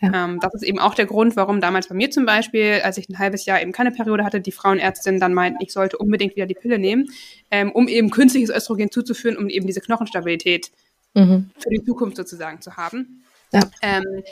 [0.00, 0.24] Ja.
[0.24, 3.08] Ähm, das ist eben auch der Grund, warum damals bei mir zum Beispiel, als ich
[3.08, 6.46] ein halbes Jahr eben keine Periode hatte, die Frauenärztin dann meint, ich sollte unbedingt wieder
[6.46, 7.10] die Pille nehmen,
[7.50, 10.70] ähm, um eben künstliches Östrogen zuzuführen, um eben diese Knochenstabilität
[11.14, 11.50] mhm.
[11.58, 13.24] für die Zukunft sozusagen zu haben.
[13.52, 13.60] Ja.
[13.82, 14.22] Ähm,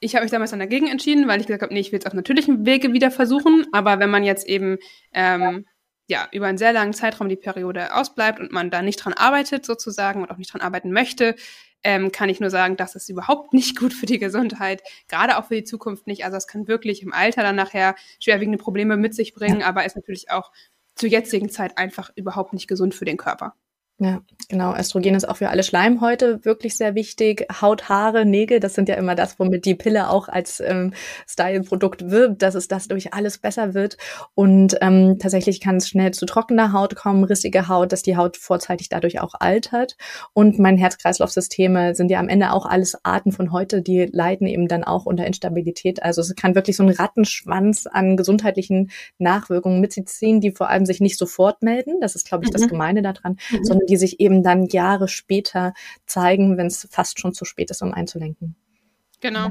[0.00, 2.06] ich habe mich damals dann dagegen entschieden, weil ich gesagt habe, nee, ich will es
[2.06, 3.66] auf natürlichem Wege wieder versuchen.
[3.70, 4.78] Aber wenn man jetzt eben
[5.12, 5.64] ähm,
[6.08, 9.64] ja, über einen sehr langen Zeitraum die Periode ausbleibt und man da nicht dran arbeitet
[9.64, 11.36] sozusagen und auch nicht dran arbeiten möchte,
[11.84, 15.46] ähm, kann ich nur sagen, das ist überhaupt nicht gut für die Gesundheit, gerade auch
[15.46, 16.24] für die Zukunft nicht.
[16.24, 19.96] Also es kann wirklich im Alter dann nachher schwerwiegende Probleme mit sich bringen, aber ist
[19.96, 20.52] natürlich auch
[20.94, 23.54] zur jetzigen Zeit einfach überhaupt nicht gesund für den Körper.
[23.98, 24.74] Ja, genau.
[24.74, 27.46] Östrogen ist auch für alle Schleimhäute wirklich sehr wichtig.
[27.60, 30.92] Haut, Haare, Nägel, das sind ja immer das, womit die Pille auch als ähm,
[31.28, 33.98] Style-Produkt wirbt, dass es das durch alles besser wird.
[34.34, 38.36] Und ähm, tatsächlich kann es schnell zu trockener Haut kommen, rissige Haut, dass die Haut
[38.36, 39.96] vorzeitig dadurch auch altert.
[40.32, 44.66] Und mein Herz-Kreislauf-Systeme sind ja am Ende auch alles Arten von heute, die leiden eben
[44.66, 46.02] dann auch unter Instabilität.
[46.02, 50.70] Also es kann wirklich so ein Rattenschwanz an gesundheitlichen Nachwirkungen mit sich ziehen, die vor
[50.70, 52.00] allem sich nicht sofort melden.
[52.00, 52.54] Das ist, glaube ich, mhm.
[52.54, 53.64] das Gemeine daran, mhm.
[53.82, 55.74] Sondern die sich eben dann Jahre später
[56.06, 58.56] zeigen, wenn es fast schon zu spät ist, um einzulenken.
[59.22, 59.48] Genau.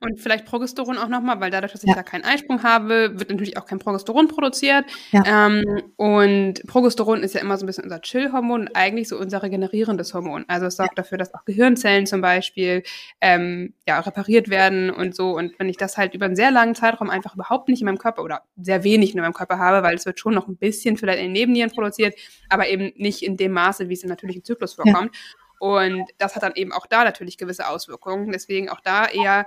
[0.00, 1.94] Und vielleicht Progesteron auch nochmal, weil dadurch, dass ich ja.
[1.94, 4.84] da keinen Eisprung habe, wird natürlich auch kein Progesteron produziert.
[5.12, 5.46] Ja.
[5.46, 5.64] Ähm,
[5.96, 10.12] und Progesteron ist ja immer so ein bisschen unser Chill-Hormon und eigentlich so unser regenerierendes
[10.12, 10.44] Hormon.
[10.46, 11.02] Also es sorgt ja.
[11.02, 12.82] dafür, dass auch Gehirnzellen zum Beispiel
[13.22, 15.36] ähm, ja, repariert werden und so.
[15.36, 17.98] Und wenn ich das halt über einen sehr langen Zeitraum einfach überhaupt nicht in meinem
[17.98, 20.98] Körper oder sehr wenig in meinem Körper habe, weil es wird schon noch ein bisschen
[20.98, 22.14] vielleicht in den Nebennieren produziert,
[22.50, 25.14] aber eben nicht in dem Maße, wie es im natürlichen Zyklus vorkommt.
[25.14, 25.43] Ja.
[25.58, 28.32] Und das hat dann eben auch da natürlich gewisse Auswirkungen.
[28.32, 29.46] Deswegen auch da eher,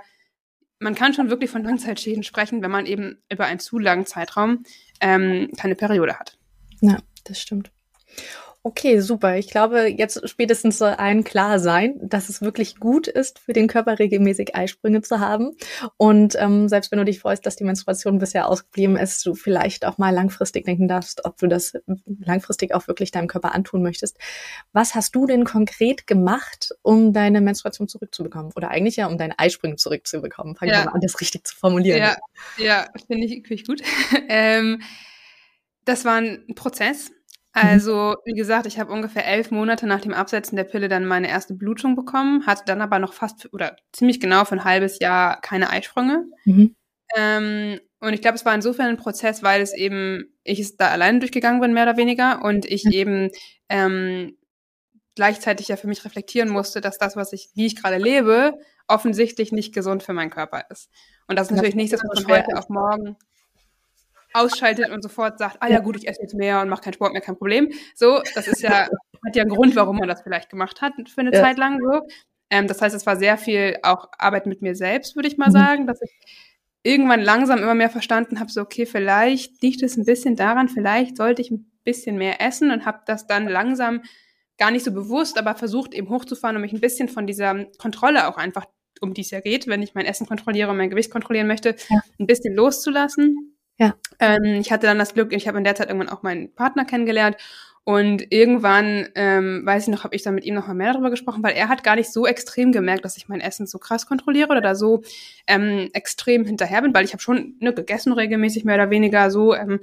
[0.78, 4.64] man kann schon wirklich von Langzeitschäden sprechen, wenn man eben über einen zu langen Zeitraum
[5.00, 6.38] ähm, keine Periode hat.
[6.80, 7.70] Ja, das stimmt.
[8.68, 9.38] Okay, super.
[9.38, 13.66] Ich glaube, jetzt spätestens soll allen klar sein, dass es wirklich gut ist, für den
[13.66, 15.56] Körper regelmäßig Eisprünge zu haben.
[15.96, 19.86] Und ähm, selbst wenn du dich freust, dass die Menstruation bisher ausgeblieben ist, du vielleicht
[19.86, 21.78] auch mal langfristig denken darfst, ob du das
[22.18, 24.18] langfristig auch wirklich deinem Körper antun möchtest.
[24.74, 28.52] Was hast du denn konkret gemacht, um deine Menstruation zurückzubekommen?
[28.54, 30.54] Oder eigentlich ja, um deine Eisprünge zurückzubekommen.
[30.60, 30.84] Wir ja.
[30.84, 32.00] mal an, das richtig zu formulieren.
[32.00, 32.16] Ja,
[32.58, 33.80] ja finde ich, find ich gut.
[34.28, 34.82] ähm,
[35.86, 37.10] das war ein Prozess.
[37.52, 41.28] Also, wie gesagt, ich habe ungefähr elf Monate nach dem Absetzen der Pille dann meine
[41.28, 45.40] erste Blutung bekommen, hatte dann aber noch fast oder ziemlich genau für ein halbes Jahr
[45.40, 46.26] keine Eisprünge.
[46.44, 46.76] Mhm.
[47.16, 50.88] Ähm, und ich glaube, es war insofern ein Prozess, weil es eben, ich es da
[50.88, 52.92] alleine durchgegangen bin, mehr oder weniger, und ich mhm.
[52.92, 53.30] eben
[53.68, 54.36] ähm,
[55.16, 59.52] gleichzeitig ja für mich reflektieren musste, dass das, was ich, wie ich gerade lebe, offensichtlich
[59.52, 60.90] nicht gesund für meinen Körper ist.
[61.26, 63.16] Und das ist natürlich nichts, das man von heute auf morgen
[64.32, 67.12] ausschaltet und sofort sagt, ah ja gut, ich esse jetzt mehr und mache keinen Sport
[67.12, 67.70] mehr, kein Problem.
[67.94, 68.88] So, das ist ja,
[69.26, 71.42] hat ja einen Grund, warum man das vielleicht gemacht hat für eine ja.
[71.42, 72.00] Zeit lang so.
[72.50, 75.48] Ähm, das heißt, es war sehr viel auch Arbeit mit mir selbst, würde ich mal
[75.48, 75.52] mhm.
[75.52, 76.10] sagen, dass ich
[76.82, 81.16] irgendwann langsam immer mehr verstanden habe, so okay, vielleicht liegt es ein bisschen daran, vielleicht
[81.16, 84.02] sollte ich ein bisschen mehr essen und habe das dann langsam
[84.58, 88.28] gar nicht so bewusst, aber versucht eben hochzufahren und mich ein bisschen von dieser Kontrolle
[88.28, 88.66] auch einfach,
[89.00, 91.76] um die es ja geht, wenn ich mein Essen kontrolliere und mein Gewicht kontrollieren möchte,
[91.88, 92.00] ja.
[92.18, 93.94] ein bisschen loszulassen ja.
[94.20, 96.84] Ähm, ich hatte dann das Glück, ich habe in der Zeit irgendwann auch meinen Partner
[96.84, 97.36] kennengelernt
[97.84, 101.08] und irgendwann, ähm, weiß ich noch, habe ich dann mit ihm noch mal mehr darüber
[101.08, 104.06] gesprochen, weil er hat gar nicht so extrem gemerkt, dass ich mein Essen so krass
[104.06, 105.02] kontrolliere oder da so
[105.46, 109.54] ähm, extrem hinterher bin, weil ich habe schon ne, gegessen regelmäßig, mehr oder weniger so.
[109.54, 109.80] Ähm,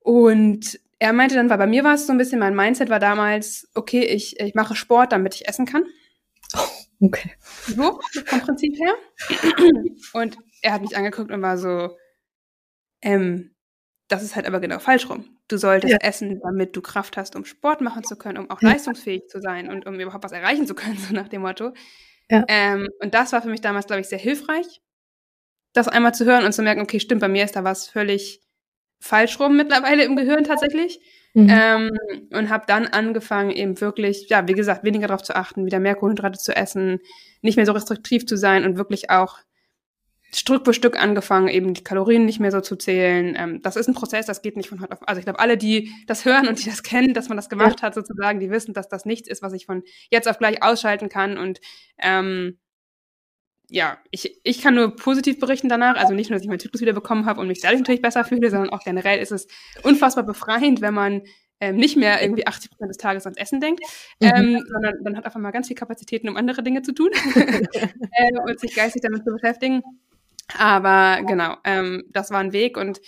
[0.00, 3.00] und er meinte dann, weil bei mir war es so ein bisschen, mein Mindset war
[3.00, 5.84] damals, okay, ich, ich mache Sport, damit ich essen kann.
[7.00, 7.32] Okay.
[7.66, 8.94] So, vom Prinzip her.
[10.14, 11.96] Und er hat mich angeguckt und war so,
[13.02, 13.54] ähm,
[14.08, 15.24] das ist halt aber genau falsch rum.
[15.48, 15.98] Du solltest ja.
[16.00, 18.70] essen, damit du Kraft hast, um Sport machen zu können, um auch ja.
[18.70, 21.72] leistungsfähig zu sein und um überhaupt was erreichen zu können, so nach dem Motto.
[22.30, 22.44] Ja.
[22.48, 24.80] Ähm, und das war für mich damals, glaube ich, sehr hilfreich,
[25.72, 28.42] das einmal zu hören und zu merken, okay, stimmt, bei mir ist da was völlig
[29.00, 31.00] falsch rum mittlerweile im Gehirn tatsächlich.
[31.34, 31.48] Mhm.
[31.50, 31.90] Ähm,
[32.32, 35.94] und habe dann angefangen, eben wirklich, ja, wie gesagt, weniger darauf zu achten, wieder mehr
[35.94, 37.00] Kohlenhydrate zu essen,
[37.42, 39.38] nicht mehr so restriktiv zu sein und wirklich auch
[40.34, 43.34] Stück für Stück angefangen, eben die Kalorien nicht mehr so zu zählen.
[43.38, 45.08] Ähm, das ist ein Prozess, das geht nicht von heute auf.
[45.08, 47.80] Also ich glaube, alle, die das hören und die das kennen, dass man das gemacht
[47.80, 47.86] ja.
[47.86, 51.08] hat, sozusagen, die wissen, dass das nichts ist, was ich von jetzt auf gleich ausschalten
[51.08, 51.38] kann.
[51.38, 51.60] Und
[51.98, 52.58] ähm,
[53.70, 55.96] ja, ich, ich kann nur positiv berichten danach.
[55.96, 58.24] Also nicht nur, dass ich meinen Zyklus wieder bekommen habe und mich dadurch natürlich besser
[58.24, 59.46] fühle, sondern auch generell ist es
[59.82, 61.22] unfassbar befreiend, wenn man
[61.60, 63.82] ähm, nicht mehr irgendwie 80 Prozent des Tages ans Essen denkt,
[64.20, 64.28] mhm.
[64.28, 68.38] ähm, sondern dann hat einfach mal ganz viel Kapazitäten, um andere Dinge zu tun äh,
[68.46, 69.82] und sich geistig damit zu beschäftigen.
[70.56, 73.00] Aber genau, ähm, das war ein Weg und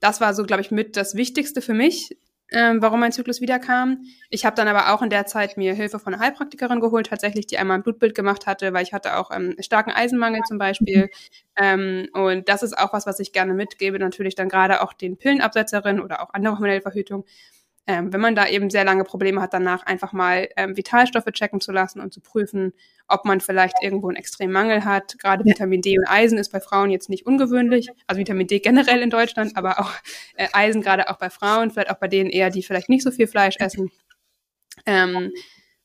[0.00, 2.16] das war so, glaube ich, mit das Wichtigste für mich,
[2.52, 4.02] ähm, warum mein Zyklus wiederkam.
[4.28, 7.46] Ich habe dann aber auch in der Zeit mir Hilfe von einer Heilpraktikerin geholt, tatsächlich,
[7.46, 11.04] die einmal ein Blutbild gemacht hatte, weil ich hatte auch ähm, starken Eisenmangel zum Beispiel.
[11.04, 11.08] Mhm.
[11.56, 15.16] Ähm, und das ist auch was, was ich gerne mitgebe, natürlich dann gerade auch den
[15.16, 17.24] Pillenabsetzerinnen oder auch andere hormonelle Verhütung,
[17.86, 21.60] ähm, wenn man da eben sehr lange Probleme hat, danach einfach mal ähm, Vitalstoffe checken
[21.60, 22.72] zu lassen und zu prüfen,
[23.08, 25.18] ob man vielleicht irgendwo einen extremen Mangel hat.
[25.18, 25.44] Gerade.
[25.44, 27.88] Vitamin D und Eisen ist bei Frauen jetzt nicht ungewöhnlich.
[28.06, 29.92] Also Vitamin D generell in Deutschland, aber auch
[30.36, 33.10] äh, Eisen gerade auch bei Frauen, vielleicht auch bei denen eher, die vielleicht nicht so
[33.10, 33.90] viel Fleisch essen.
[34.86, 35.32] Ähm,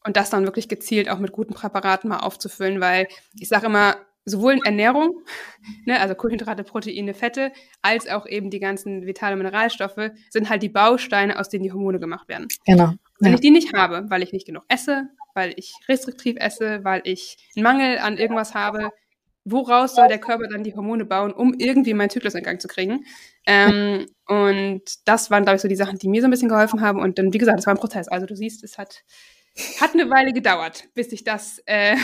[0.06, 3.08] und das dann wirklich gezielt auch mit guten Präparaten mal aufzufüllen, weil
[3.40, 5.24] ich sage immer, sowohl in Ernährung,
[5.86, 10.70] ne, also Kohlenhydrate, Proteine, Fette, als auch eben die ganzen vitale Mineralstoffe sind halt die
[10.70, 12.48] Bausteine, aus denen die Hormone gemacht werden.
[12.66, 12.94] Genau.
[13.20, 13.36] Wenn ja.
[13.36, 17.38] ich die nicht habe, weil ich nicht genug esse, weil ich restriktiv esse, weil ich
[17.56, 18.90] einen Mangel an irgendwas habe,
[19.46, 22.68] woraus soll der Körper dann die Hormone bauen, um irgendwie meinen Zyklus in Gang zu
[22.68, 23.06] kriegen?
[23.46, 26.82] Ähm, und das waren, glaube ich, so die Sachen, die mir so ein bisschen geholfen
[26.82, 27.00] haben.
[27.00, 28.08] Und dann, wie gesagt, es war ein Prozess.
[28.08, 29.04] Also du siehst, es hat
[29.80, 31.96] hat eine Weile gedauert, bis ich das äh,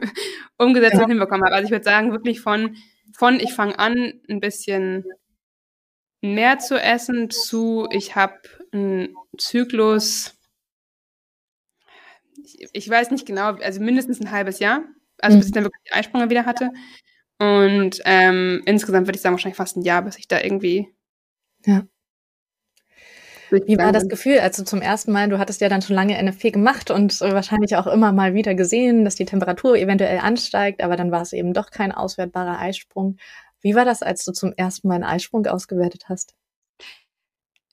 [0.58, 1.02] umgesetzt ja.
[1.02, 1.54] und hinbekommen habe.
[1.54, 2.76] Also ich würde sagen, wirklich von,
[3.12, 5.04] von ich fange an, ein bisschen
[6.22, 8.38] mehr zu essen, zu ich habe
[8.72, 10.34] einen Zyklus,
[12.42, 14.82] ich, ich, weiß nicht genau, also mindestens ein halbes Jahr,
[15.18, 15.40] also mhm.
[15.40, 16.70] bis ich dann wirklich die Eisprünge wieder hatte.
[17.38, 20.88] Und ähm, insgesamt würde ich sagen, wahrscheinlich fast ein Jahr, bis ich da irgendwie
[21.66, 21.86] ja.
[23.66, 26.20] Wie war das Gefühl, als du zum ersten Mal, du hattest ja dann schon lange
[26.22, 30.96] NFP gemacht und wahrscheinlich auch immer mal wieder gesehen, dass die Temperatur eventuell ansteigt, aber
[30.96, 33.16] dann war es eben doch kein auswertbarer Eisprung.
[33.60, 36.34] Wie war das, als du zum ersten Mal einen Eisprung ausgewertet hast?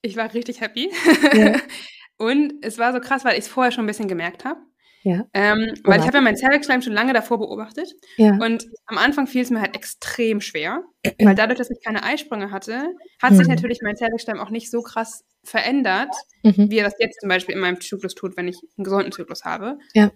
[0.00, 0.90] Ich war richtig happy.
[1.34, 1.56] Ja.
[2.16, 4.60] und es war so krass, weil ich es vorher schon ein bisschen gemerkt habe.
[5.04, 5.26] Ja.
[5.34, 7.92] Ähm, weil ich habe ja meinen Zervixschleim schon lange davor beobachtet.
[8.16, 8.36] Ja.
[8.36, 10.84] Und am Anfang fiel es mir halt extrem schwer,
[11.20, 13.36] weil dadurch, dass ich keine Eisprünge hatte, hat mhm.
[13.36, 16.70] sich natürlich mein Zervixschleim auch nicht so krass verändert, mhm.
[16.70, 19.44] wie er das jetzt zum Beispiel in meinem Zyklus tut, wenn ich einen gesunden Zyklus
[19.44, 19.78] habe.
[19.94, 20.10] Ja.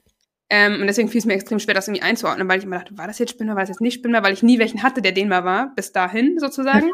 [0.48, 2.96] Ähm, und deswegen fiel es mir extrem schwer, das irgendwie einzuordnen, weil ich immer dachte,
[2.96, 5.10] war das jetzt Spinner, war das jetzt nicht Spinner, weil ich nie welchen hatte, der
[5.10, 6.88] dehnbar war, bis dahin sozusagen.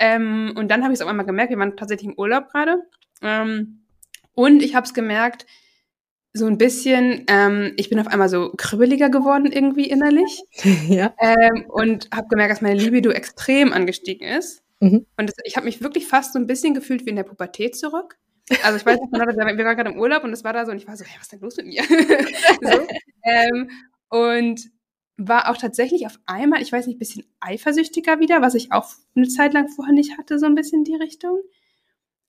[0.00, 2.82] ähm, und dann habe ich es auf einmal gemerkt, wir waren tatsächlich im Urlaub gerade.
[3.22, 3.84] Ähm,
[4.34, 5.46] und ich habe es gemerkt,
[6.32, 10.42] so ein bisschen, ähm, ich bin auf einmal so kribbeliger geworden irgendwie innerlich.
[10.88, 11.14] ja.
[11.18, 14.62] Ähm, und habe gemerkt, dass meine Libido extrem angestiegen ist.
[14.80, 15.06] Mhm.
[15.16, 17.76] Und das, ich habe mich wirklich fast so ein bisschen gefühlt wie in der Pubertät
[17.76, 18.16] zurück.
[18.64, 20.78] Also ich weiß nicht, wir waren gerade im Urlaub und es war da so und
[20.78, 21.82] ich war so, hey, was ist denn los mit mir?
[22.62, 22.86] so,
[23.24, 23.70] ähm,
[24.08, 24.70] und
[25.16, 28.88] war auch tatsächlich auf einmal, ich weiß nicht, ein bisschen eifersüchtiger wieder, was ich auch
[29.14, 31.38] eine Zeit lang vorher nicht hatte, so ein bisschen die Richtung.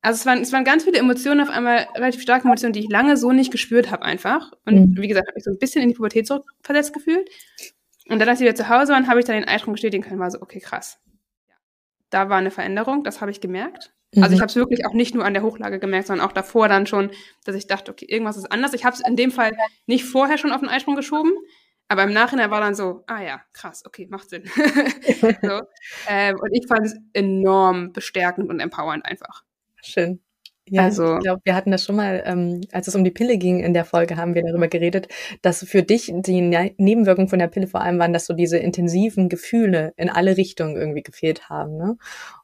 [0.01, 2.89] Also es waren, es waren ganz viele Emotionen, auf einmal relativ starke Emotionen, die ich
[2.89, 4.51] lange so nicht gespürt habe einfach.
[4.65, 4.97] Und mhm.
[4.97, 7.29] wie gesagt, habe ich so ein bisschen in die Pubertät zurückversetzt gefühlt.
[8.09, 10.19] Und dann, als wir wieder zu Hause waren, habe ich dann den Eisprung bestätigen können,
[10.19, 10.99] war so, okay, krass
[12.11, 13.91] da war eine Veränderung, das habe ich gemerkt.
[14.13, 14.23] Mhm.
[14.23, 14.43] Also ich mhm.
[14.43, 17.09] habe es wirklich auch nicht nur an der Hochlage gemerkt, sondern auch davor dann schon,
[17.45, 18.73] dass ich dachte, okay, irgendwas ist anders.
[18.73, 19.53] Ich habe es in dem Fall
[19.87, 21.31] nicht vorher schon auf den Eisprung geschoben,
[21.87, 24.43] aber im Nachhinein war dann so, ah ja, krass, okay, macht Sinn.
[25.41, 25.61] so.
[26.07, 29.43] ähm, und ich fand es enorm bestärkend und empowernd einfach.
[29.81, 30.21] Schön.
[30.69, 33.37] Ja, also, ich glaube, wir hatten das schon mal, ähm, als es um die Pille
[33.37, 35.07] ging in der Folge, haben wir darüber geredet,
[35.41, 38.57] dass für dich die ne Nebenwirkungen von der Pille vor allem waren, dass so diese
[38.57, 41.77] intensiven Gefühle in alle Richtungen irgendwie gefehlt haben.
[41.77, 41.97] Ne?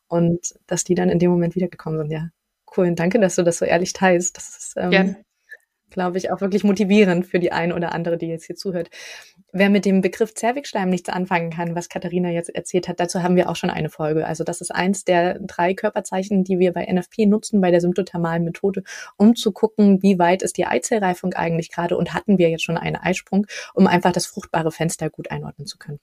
[0.08, 2.12] Und dass die dann in dem Moment wiedergekommen sind.
[2.12, 2.30] Ja,
[2.76, 2.88] cool.
[2.88, 4.36] Und danke, dass du das so ehrlich teilst.
[4.36, 5.16] Das ist ähm,
[5.90, 8.90] glaube ich, auch wirklich motivierend für die eine oder andere, die jetzt hier zuhört.
[9.54, 13.36] Wer mit dem Begriff Zervixschleim nichts anfangen kann, was Katharina jetzt erzählt hat, dazu haben
[13.36, 14.28] wir auch schon eine Folge.
[14.28, 18.44] Also das ist eins der drei Körperzeichen, die wir bei NFP nutzen, bei der symptothermalen
[18.44, 18.84] Methode,
[19.18, 22.78] um zu gucken, wie weit ist die Eizellreifung eigentlich gerade und hatten wir jetzt schon
[22.78, 26.00] einen Eisprung, um einfach das fruchtbare Fenster gut einordnen zu können.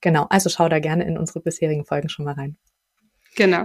[0.00, 2.56] Genau, also schau da gerne in unsere bisherigen Folgen schon mal rein.
[3.34, 3.64] Genau.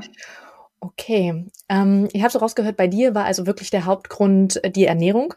[0.80, 5.36] Okay, ähm, ich habe so rausgehört, bei dir war also wirklich der Hauptgrund die Ernährung.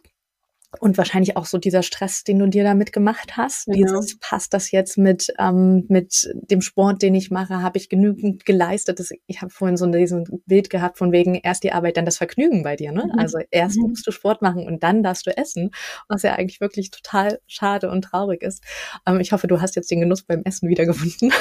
[0.80, 3.66] Und wahrscheinlich auch so dieser Stress, den du dir damit gemacht hast.
[3.66, 3.76] Genau.
[3.76, 7.62] Dieses, passt das jetzt mit, ähm, mit dem Sport, den ich mache?
[7.62, 8.98] Habe ich genügend geleistet?
[8.98, 12.18] Das, ich habe vorhin so diesen Bild gehabt von wegen erst die Arbeit, dann das
[12.18, 12.92] Vergnügen bei dir.
[12.92, 13.04] Ne?
[13.04, 13.18] Mhm.
[13.18, 13.90] Also erst mhm.
[13.90, 15.70] musst du Sport machen und dann darfst du essen,
[16.08, 18.62] was ja eigentlich wirklich total schade und traurig ist.
[19.06, 21.32] Ähm, ich hoffe, du hast jetzt den Genuss beim Essen wiedergefunden.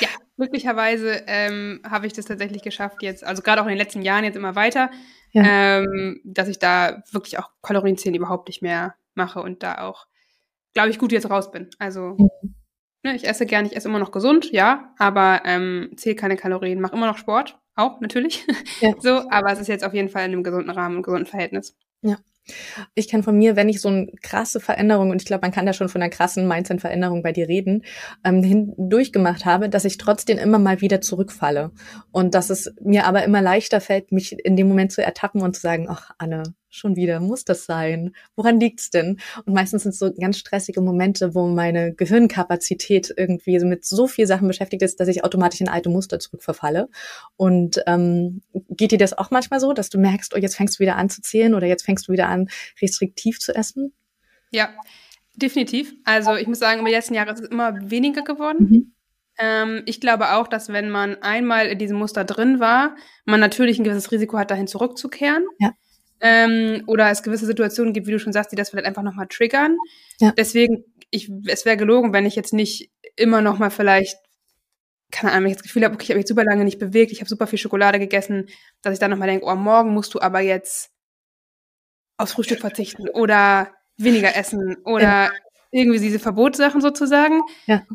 [0.00, 4.02] Ja, glücklicherweise ähm, habe ich das tatsächlich geschafft jetzt, also gerade auch in den letzten
[4.02, 4.90] Jahren jetzt immer weiter
[5.32, 5.78] ja.
[5.80, 10.06] ähm, dass ich da wirklich auch Kalorienzählen überhaupt nicht mehr mache und da auch,
[10.74, 11.70] glaube ich, gut jetzt raus bin.
[11.78, 12.54] Also mhm.
[13.04, 16.80] Ne, ich esse gern, ich esse immer noch gesund, ja, aber ähm, zähle keine Kalorien,
[16.80, 18.44] mache immer noch Sport, auch natürlich.
[18.80, 18.92] Ja.
[18.98, 21.76] so, aber es ist jetzt auf jeden Fall in einem gesunden Rahmen, einem gesunden Verhältnis.
[22.02, 22.16] Ja.
[22.94, 25.66] Ich kann von mir, wenn ich so eine krasse Veränderung, und ich glaube, man kann
[25.66, 27.84] da schon von einer krassen Mindset-Veränderung bei dir reden,
[28.24, 31.72] ähm, durchgemacht habe, dass ich trotzdem immer mal wieder zurückfalle.
[32.12, 35.54] Und dass es mir aber immer leichter fällt, mich in dem Moment zu ertappen und
[35.54, 38.14] zu sagen, ach, Anne, schon wieder, muss das sein?
[38.36, 39.18] Woran liegt's denn?
[39.44, 44.26] Und meistens sind es so ganz stressige Momente, wo meine Gehirnkapazität irgendwie mit so viel
[44.26, 46.88] Sachen beschäftigt ist, dass ich automatisch in alte Muster zurückverfalle.
[47.36, 50.80] Und ähm, geht dir das auch manchmal so, dass du merkst, oh, jetzt fängst du
[50.80, 52.48] wieder an zu zählen oder jetzt fängst du wieder an,
[52.82, 53.92] restriktiv zu essen?
[54.50, 54.70] Ja,
[55.36, 55.94] definitiv.
[56.04, 58.68] Also ich muss sagen, im letzten Jahr ist es immer weniger geworden.
[58.70, 58.94] Mhm.
[59.40, 63.78] Ähm, ich glaube auch, dass wenn man einmal in diesem Muster drin war, man natürlich
[63.78, 65.46] ein gewisses Risiko hat, dahin zurückzukehren.
[65.58, 65.72] Ja
[66.20, 69.28] ähm, oder es gewisse Situationen gibt, wie du schon sagst, die das vielleicht einfach nochmal
[69.28, 69.76] triggern.
[70.20, 70.32] Ja.
[70.32, 74.16] Deswegen, ich, es wäre gelogen, wenn ich jetzt nicht immer nochmal vielleicht,
[75.10, 77.20] keine Ahnung, ich das Gefühl habe, okay, ich habe jetzt super lange nicht bewegt, ich
[77.20, 78.46] habe super viel Schokolade gegessen,
[78.82, 80.90] dass ich dann nochmal denke, oh, morgen musst du aber jetzt
[82.16, 85.30] aufs Frühstück verzichten oder weniger essen oder ja.
[85.70, 87.42] irgendwie diese Verbotssachen sozusagen.
[87.66, 87.86] Ja.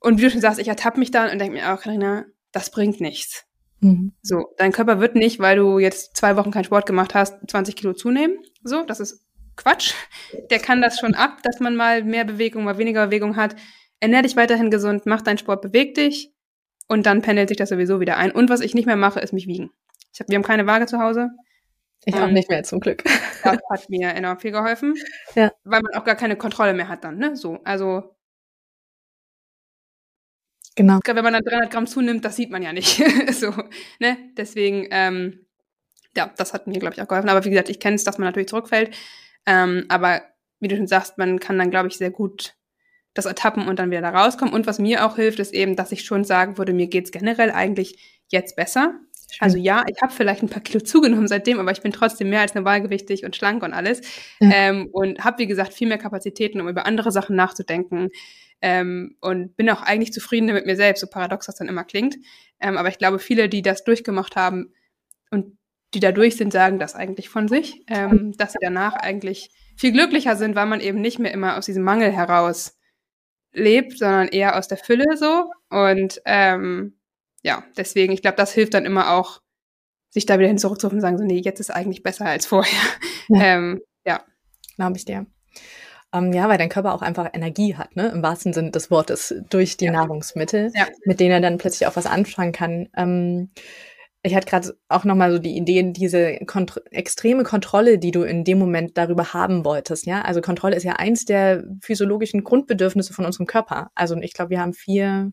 [0.00, 2.70] Und wie du schon sagst, ich ertappe mich dann und denke mir, oh, Karina, das
[2.70, 3.47] bringt nichts.
[3.80, 4.12] Mhm.
[4.22, 7.76] So, dein Körper wird nicht, weil du jetzt zwei Wochen keinen Sport gemacht hast, 20
[7.76, 8.38] Kilo zunehmen.
[8.62, 9.24] So, das ist
[9.56, 9.94] Quatsch.
[10.50, 13.56] Der kann das schon ab, dass man mal mehr Bewegung, mal weniger Bewegung hat.
[14.00, 16.32] Ernähr dich weiterhin gesund, mach deinen Sport, beweg dich
[16.86, 18.30] und dann pendelt sich das sowieso wieder ein.
[18.30, 19.70] Und was ich nicht mehr mache, ist mich wiegen.
[20.12, 21.30] Ich hab, wir haben keine Waage zu Hause.
[22.04, 23.04] Ich auch nicht mehr, zum Glück.
[23.42, 24.94] Das hat mir enorm viel geholfen.
[25.34, 25.52] Ja.
[25.64, 27.36] Weil man auch gar keine Kontrolle mehr hat dann, ne?
[27.36, 28.16] So, also
[30.78, 31.00] Genau.
[31.04, 33.02] Wenn man dann 300 Gramm zunimmt, das sieht man ja nicht.
[33.32, 33.52] so,
[33.98, 34.16] ne?
[34.36, 35.44] Deswegen, ähm,
[36.16, 37.28] ja, das hat mir, glaube ich, auch geholfen.
[37.28, 38.96] Aber wie gesagt, ich kenne es, dass man natürlich zurückfällt.
[39.44, 40.22] Ähm, aber
[40.60, 42.54] wie du schon sagst, man kann dann, glaube ich, sehr gut
[43.14, 44.54] das ertappen und dann wieder da rauskommen.
[44.54, 47.50] Und was mir auch hilft, ist eben, dass ich schon sagen würde, mir geht's generell
[47.50, 49.00] eigentlich jetzt besser.
[49.40, 52.40] Also ja, ich habe vielleicht ein paar Kilo zugenommen seitdem, aber ich bin trotzdem mehr
[52.40, 54.00] als normalgewichtig und schlank und alles.
[54.40, 54.50] Ja.
[54.52, 58.08] Ähm, und habe, wie gesagt, viel mehr Kapazitäten, um über andere Sachen nachzudenken.
[58.60, 62.16] Ähm, und bin auch eigentlich zufrieden mit mir selbst, so paradox das dann immer klingt.
[62.60, 64.72] Ähm, aber ich glaube, viele, die das durchgemacht haben
[65.30, 65.56] und
[65.94, 69.92] die da durch sind, sagen das eigentlich von sich, ähm, dass sie danach eigentlich viel
[69.92, 72.76] glücklicher sind, weil man eben nicht mehr immer aus diesem Mangel heraus
[73.52, 75.50] lebt, sondern eher aus der Fülle so.
[75.70, 76.97] Und ähm,
[77.48, 79.40] ja, deswegen, ich glaube, das hilft dann immer auch,
[80.10, 82.72] sich da wieder hin zurückzurufen und sagen so, nee, jetzt ist eigentlich besser als vorher.
[83.30, 84.24] Ja, ähm, ja.
[84.76, 85.26] glaube ich dir.
[86.14, 88.08] Ähm, ja, weil dein Körper auch einfach Energie hat, ne?
[88.08, 89.92] im wahrsten Sinne des Wortes, durch die ja.
[89.92, 90.86] Nahrungsmittel, ja.
[91.04, 92.88] mit denen er dann plötzlich auch was anfangen kann.
[92.96, 93.50] Ähm,
[94.22, 98.44] ich hatte gerade auch nochmal so die Idee, diese kont extreme Kontrolle, die du in
[98.44, 100.06] dem Moment darüber haben wolltest.
[100.06, 103.90] Ja, also Kontrolle ist ja eins der physiologischen Grundbedürfnisse von unserem Körper.
[103.94, 105.32] Also ich glaube, wir haben vier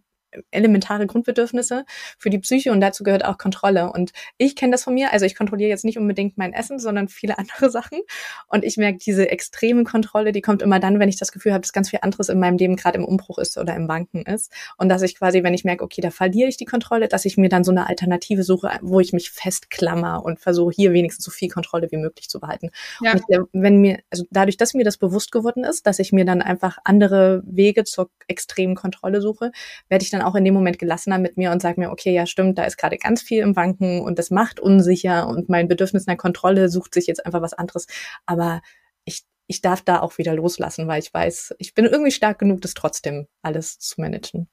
[0.51, 1.85] elementare Grundbedürfnisse
[2.17, 3.91] für die Psyche und dazu gehört auch Kontrolle.
[3.91, 7.07] Und ich kenne das von mir, also ich kontrolliere jetzt nicht unbedingt mein Essen, sondern
[7.07, 7.99] viele andere Sachen.
[8.47, 11.61] Und ich merke, diese extreme Kontrolle, die kommt immer dann, wenn ich das Gefühl habe,
[11.61, 14.51] dass ganz viel anderes in meinem Leben gerade im Umbruch ist oder im Wanken ist.
[14.77, 17.37] Und dass ich quasi, wenn ich merke, okay, da verliere ich die Kontrolle, dass ich
[17.37, 21.31] mir dann so eine Alternative suche, wo ich mich festklammer und versuche, hier wenigstens so
[21.31, 22.71] viel Kontrolle wie möglich zu behalten.
[23.01, 23.13] Ja.
[23.13, 26.25] Und ich, wenn mir, also dadurch, dass mir das bewusst geworden ist, dass ich mir
[26.25, 29.51] dann einfach andere Wege zur extremen Kontrolle suche,
[29.89, 32.25] werde ich dann auch in dem Moment gelassener mit mir und sage mir, okay, ja
[32.25, 36.05] stimmt, da ist gerade ganz viel im Wanken und das macht unsicher und mein Bedürfnis
[36.05, 37.87] nach Kontrolle sucht sich jetzt einfach was anderes.
[38.25, 38.61] Aber
[39.05, 42.61] ich, ich darf da auch wieder loslassen, weil ich weiß, ich bin irgendwie stark genug,
[42.61, 44.49] das trotzdem alles zu managen.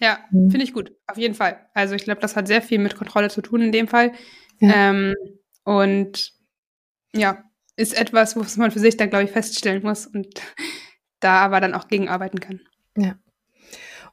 [0.00, 0.50] Ja, mhm.
[0.50, 1.64] finde ich gut, auf jeden Fall.
[1.74, 4.12] Also ich glaube, das hat sehr viel mit Kontrolle zu tun in dem Fall.
[4.60, 4.90] Ja.
[4.90, 5.14] Ähm,
[5.64, 6.32] und
[7.14, 7.44] ja,
[7.76, 10.40] ist etwas, was man für sich dann, glaube ich, feststellen muss und
[11.20, 12.60] da aber dann auch gegenarbeiten kann.
[12.96, 13.16] Ja.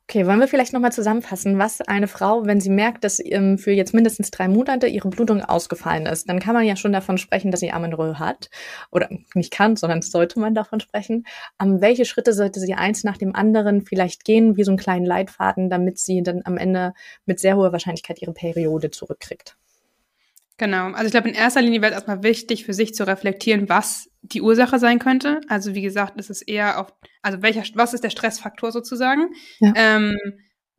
[0.09, 3.69] Okay, wollen wir vielleicht nochmal zusammenfassen, was eine Frau, wenn sie merkt, dass ähm, für
[3.71, 7.51] jetzt mindestens drei Monate ihre Blutung ausgefallen ist, dann kann man ja schon davon sprechen,
[7.51, 8.49] dass sie Amenorrhoe hat.
[8.89, 11.27] Oder nicht kann, sondern sollte man davon sprechen.
[11.61, 15.05] Ähm, welche Schritte sollte sie eins nach dem anderen vielleicht gehen, wie so einen kleinen
[15.05, 16.93] Leitfaden, damit sie dann am Ende
[17.27, 19.57] mit sehr hoher Wahrscheinlichkeit ihre Periode zurückkriegt?
[20.59, 20.91] Genau.
[20.91, 24.11] Also ich glaube, in erster Linie wäre es erstmal wichtig, für sich zu reflektieren, was
[24.21, 25.39] die Ursache sein könnte.
[25.47, 29.29] Also wie gesagt, es ist eher auf, also welcher, was ist der Stressfaktor sozusagen?
[29.59, 29.71] Ja.
[29.75, 30.17] Ähm,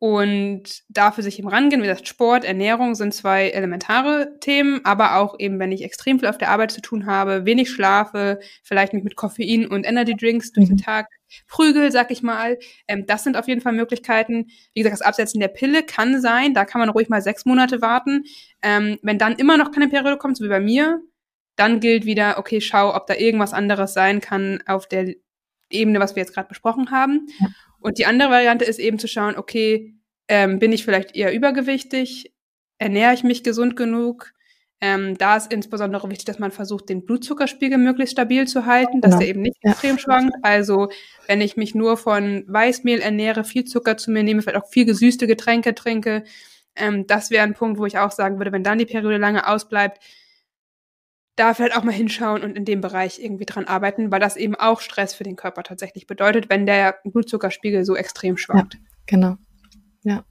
[0.01, 1.83] und dafür sich eben rangehen.
[1.83, 6.27] Wie gesagt, Sport, Ernährung sind zwei elementare Themen, aber auch eben, wenn ich extrem viel
[6.27, 10.53] auf der Arbeit zu tun habe, wenig schlafe, vielleicht mich mit Koffein und Energy Drinks
[10.53, 10.81] durch den mhm.
[10.81, 11.05] Tag
[11.47, 12.57] prügel, sag ich mal.
[12.87, 14.47] Ähm, das sind auf jeden Fall Möglichkeiten.
[14.73, 17.83] Wie gesagt, das Absetzen der Pille kann sein, da kann man ruhig mal sechs Monate
[17.83, 18.23] warten.
[18.63, 20.99] Ähm, wenn dann immer noch keine Periode kommt, so wie bei mir,
[21.57, 25.13] dann gilt wieder, okay, schau, ob da irgendwas anderes sein kann auf der
[25.71, 27.27] Ebene, was wir jetzt gerade besprochen haben.
[27.39, 27.47] Ja.
[27.79, 29.95] Und die andere Variante ist eben zu schauen, okay,
[30.27, 32.33] ähm, bin ich vielleicht eher übergewichtig?
[32.77, 34.33] Ernähre ich mich gesund genug?
[34.83, 39.11] Ähm, da ist insbesondere wichtig, dass man versucht, den Blutzuckerspiegel möglichst stabil zu halten, dass
[39.11, 39.19] genau.
[39.19, 39.71] der eben nicht ja.
[39.71, 40.33] extrem schwankt.
[40.41, 40.89] Also
[41.27, 44.85] wenn ich mich nur von Weißmehl ernähre, viel Zucker zu mir nehme, vielleicht auch viel
[44.85, 46.23] gesüßte Getränke trinke,
[46.75, 49.47] ähm, das wäre ein Punkt, wo ich auch sagen würde, wenn dann die Periode lange
[49.47, 50.01] ausbleibt,
[51.35, 54.55] da vielleicht auch mal hinschauen und in dem Bereich irgendwie dran arbeiten, weil das eben
[54.55, 58.75] auch Stress für den Körper tatsächlich bedeutet, wenn der Blutzuckerspiegel so extrem schwankt.
[58.75, 59.37] Ja, genau.
[60.03, 60.25] Ja.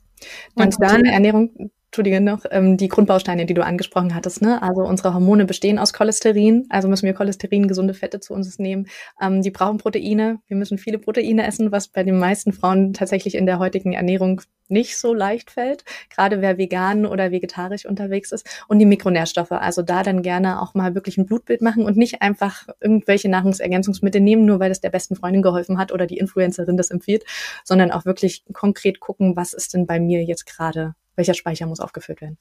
[0.54, 4.42] Dann und dann Ernährung Entschuldige noch, ähm, die Grundbausteine, die du angesprochen hattest.
[4.42, 4.62] Ne?
[4.62, 8.86] Also unsere Hormone bestehen aus Cholesterin, also müssen wir Cholesterin, gesunde Fette zu uns nehmen.
[9.20, 13.34] Ähm, die brauchen Proteine, wir müssen viele Proteine essen, was bei den meisten Frauen tatsächlich
[13.34, 18.48] in der heutigen Ernährung nicht so leicht fällt, gerade wer vegan oder vegetarisch unterwegs ist.
[18.68, 22.22] Und die Mikronährstoffe, also da dann gerne auch mal wirklich ein Blutbild machen und nicht
[22.22, 26.76] einfach irgendwelche Nahrungsergänzungsmittel nehmen, nur weil das der besten Freundin geholfen hat oder die Influencerin
[26.76, 27.24] das empfiehlt,
[27.64, 31.80] sondern auch wirklich konkret gucken, was ist denn bei mir jetzt gerade welcher Speicher muss
[31.80, 32.38] aufgefüllt werden.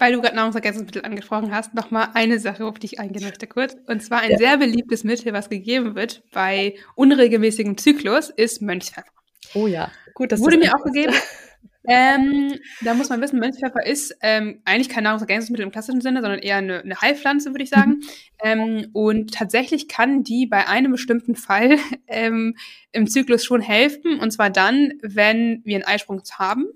[0.00, 3.76] Weil du gerade Nahrungsergänzungsmittel angesprochen hast, nochmal eine Sache, auf die ich eingehen möchte kurz.
[3.86, 4.38] Und zwar ein ja.
[4.38, 9.10] sehr beliebtes Mittel, was gegeben wird bei unregelmäßigem Zyklus, ist Mönchspfeffer.
[9.54, 11.14] Oh ja, gut, das wurde mir auch gegeben.
[11.88, 16.38] ähm, da muss man wissen, Mönchspfeffer ist ähm, eigentlich kein Nahrungsergänzungsmittel im klassischen Sinne, sondern
[16.38, 17.94] eher eine, eine Heilpflanze, würde ich sagen.
[17.94, 18.02] Mhm.
[18.40, 21.76] Ähm, und tatsächlich kann die bei einem bestimmten Fall
[22.06, 22.56] ähm,
[22.92, 24.20] im Zyklus schon helfen.
[24.20, 26.66] Und zwar dann, wenn wir einen Eisprung haben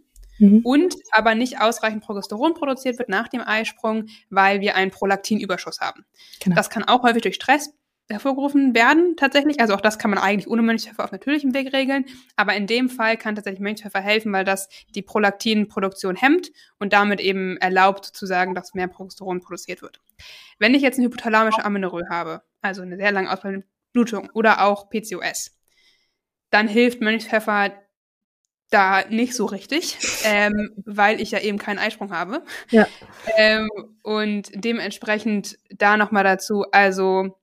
[0.42, 0.60] mhm.
[0.64, 6.04] und aber nicht ausreichend Progesteron produziert wird nach dem Eisprung, weil wir einen Prolaktinüberschuss haben.
[6.40, 6.56] Genau.
[6.56, 7.72] Das kann auch häufig durch Stress
[8.08, 9.60] hervorgerufen werden, tatsächlich.
[9.60, 12.04] Also auch das kann man eigentlich ohne Mönchspfeffer auf natürlichem Weg regeln.
[12.36, 17.20] Aber in dem Fall kann tatsächlich Mönchspfeffer helfen, weil das die Prolaktinproduktion hemmt und damit
[17.20, 20.00] eben erlaubt sozusagen, dass mehr Progesteron produziert wird.
[20.58, 24.90] Wenn ich jetzt eine hypothalamische Amenorrhoe habe, also eine sehr lange ausbleibende Blutung oder auch
[24.90, 25.56] PCOS,
[26.50, 27.72] dann hilft Mönchspfeffer
[28.72, 32.42] da nicht so richtig, ähm, weil ich ja eben keinen Eisprung habe.
[32.70, 32.86] Ja.
[33.36, 33.68] Ähm,
[34.02, 37.38] und dementsprechend da nochmal dazu, also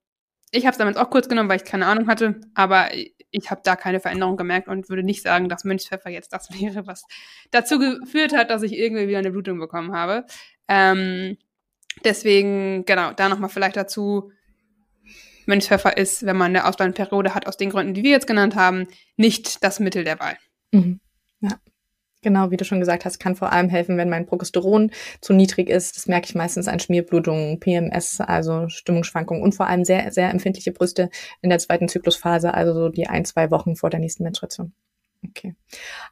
[0.52, 2.90] ich habe es damals auch kurz genommen, weil ich keine Ahnung hatte, aber
[3.32, 6.88] ich habe da keine Veränderung gemerkt und würde nicht sagen, dass Mönchspfeffer jetzt das wäre,
[6.88, 7.04] was
[7.52, 10.26] dazu geführt hat, dass ich irgendwie wieder eine Blutung bekommen habe.
[10.68, 11.38] Ähm,
[12.04, 14.32] deswegen, genau, da nochmal vielleicht dazu,
[15.46, 18.88] Mönchspfeffer ist, wenn man eine Ausbildungsperiode hat, aus den Gründen, die wir jetzt genannt haben,
[19.18, 20.38] nicht das Mittel der Wahl.
[20.72, 21.00] Mhm.
[21.42, 21.60] Ja.
[22.22, 25.70] Genau, wie du schon gesagt hast, kann vor allem helfen, wenn mein Progesteron zu niedrig
[25.70, 25.96] ist.
[25.96, 30.74] Das merke ich meistens an Schmierblutungen, PMS, also Stimmungsschwankungen und vor allem sehr, sehr empfindliche
[30.74, 31.10] Brüste
[31.42, 34.74] in der zweiten Zyklusphase, also so die ein, zwei Wochen vor der nächsten Menstruation.
[35.26, 35.56] Okay.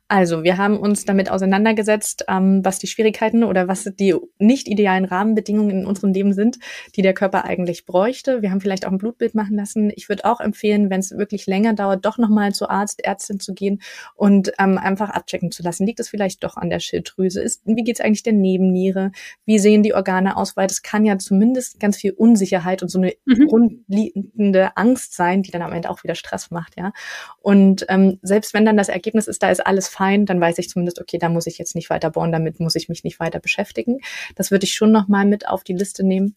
[0.09, 5.05] Also, wir haben uns damit auseinandergesetzt, ähm, was die Schwierigkeiten oder was die nicht idealen
[5.05, 6.57] Rahmenbedingungen in unserem Leben sind,
[6.95, 8.41] die der Körper eigentlich bräuchte.
[8.41, 9.91] Wir haben vielleicht auch ein Blutbild machen lassen.
[9.95, 13.53] Ich würde auch empfehlen, wenn es wirklich länger dauert, doch nochmal zu Arzt, Ärztin zu
[13.53, 13.81] gehen
[14.15, 15.85] und ähm, einfach abchecken zu lassen.
[15.85, 17.41] Liegt es vielleicht doch an der Schilddrüse?
[17.41, 19.11] Ist, wie geht es eigentlich der Nebenniere?
[19.45, 20.57] Wie sehen die Organe aus?
[20.57, 23.47] Weil das kann ja zumindest ganz viel Unsicherheit und so eine mhm.
[23.47, 26.91] grundlegende Angst sein, die dann am Ende auch wieder Stress macht, ja.
[27.39, 30.69] Und ähm, selbst wenn dann das Ergebnis ist, da ist alles fein, dann weiß ich
[30.69, 33.39] zumindest, okay, da muss ich jetzt nicht weiter bohren, damit muss ich mich nicht weiter
[33.39, 33.99] beschäftigen.
[34.35, 36.35] Das würde ich schon nochmal mit auf die Liste nehmen.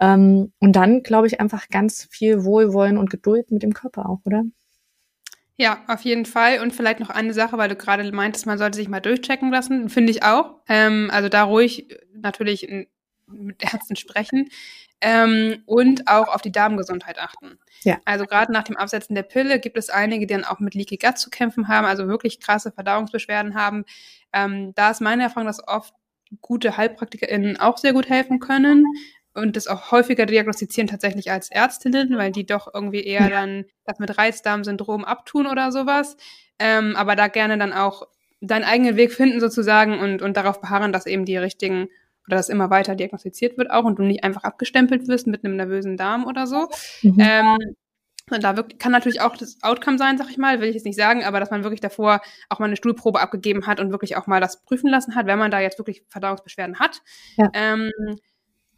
[0.00, 4.20] Ähm, und dann, glaube ich, einfach ganz viel Wohlwollen und Geduld mit dem Körper auch,
[4.24, 4.44] oder?
[5.56, 6.60] Ja, auf jeden Fall.
[6.60, 9.88] Und vielleicht noch eine Sache, weil du gerade meintest, man sollte sich mal durchchecken lassen,
[9.88, 10.56] finde ich auch.
[10.68, 12.68] Ähm, also da ruhig natürlich
[13.26, 14.48] mit Ärzten sprechen
[15.04, 17.58] ähm, und auch auf die Darmgesundheit achten.
[17.82, 17.98] Ja.
[18.06, 20.96] Also gerade nach dem Absetzen der Pille gibt es einige, die dann auch mit Leaky
[20.96, 23.84] Gut zu kämpfen haben, also wirklich krasse Verdauungsbeschwerden haben.
[24.32, 25.92] Ähm, da ist meine Erfahrung, dass oft
[26.40, 28.86] gute HeilpraktikerInnen auch sehr gut helfen können
[29.34, 33.28] und das auch häufiger diagnostizieren tatsächlich als Ärztinnen, weil die doch irgendwie eher ja.
[33.28, 36.16] dann das mit Reizdarmsyndrom abtun oder sowas.
[36.58, 38.08] Ähm, aber da gerne dann auch
[38.40, 41.88] deinen eigenen Weg finden sozusagen und, und darauf beharren, dass eben die richtigen
[42.26, 45.56] oder dass immer weiter diagnostiziert wird auch und du nicht einfach abgestempelt wirst mit einem
[45.56, 46.68] nervösen Darm oder so.
[47.02, 47.18] Mhm.
[47.18, 47.58] Ähm,
[48.30, 50.86] und da wirklich, kann natürlich auch das Outcome sein, sag ich mal, will ich jetzt
[50.86, 54.16] nicht sagen, aber dass man wirklich davor auch mal eine Stuhlprobe abgegeben hat und wirklich
[54.16, 57.02] auch mal das prüfen lassen hat, wenn man da jetzt wirklich Verdauungsbeschwerden hat.
[57.36, 57.50] Ja.
[57.52, 57.90] Ähm,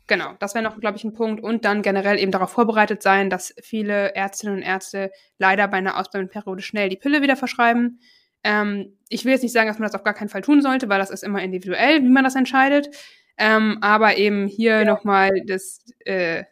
[0.08, 1.40] genau, das wäre noch, glaube ich, ein Punkt.
[1.44, 5.96] Und dann generell eben darauf vorbereitet sein, dass viele Ärztinnen und Ärzte leider bei einer
[5.96, 8.00] Ausbildungsperiode schnell die Pille wieder verschreiben.
[8.42, 10.88] Ähm, ich will jetzt nicht sagen, dass man das auf gar keinen Fall tun sollte,
[10.88, 12.88] weil das ist immer individuell, wie man das entscheidet.
[13.38, 14.84] Ähm, aber eben hier ja.
[14.84, 16.44] nochmal das, äh,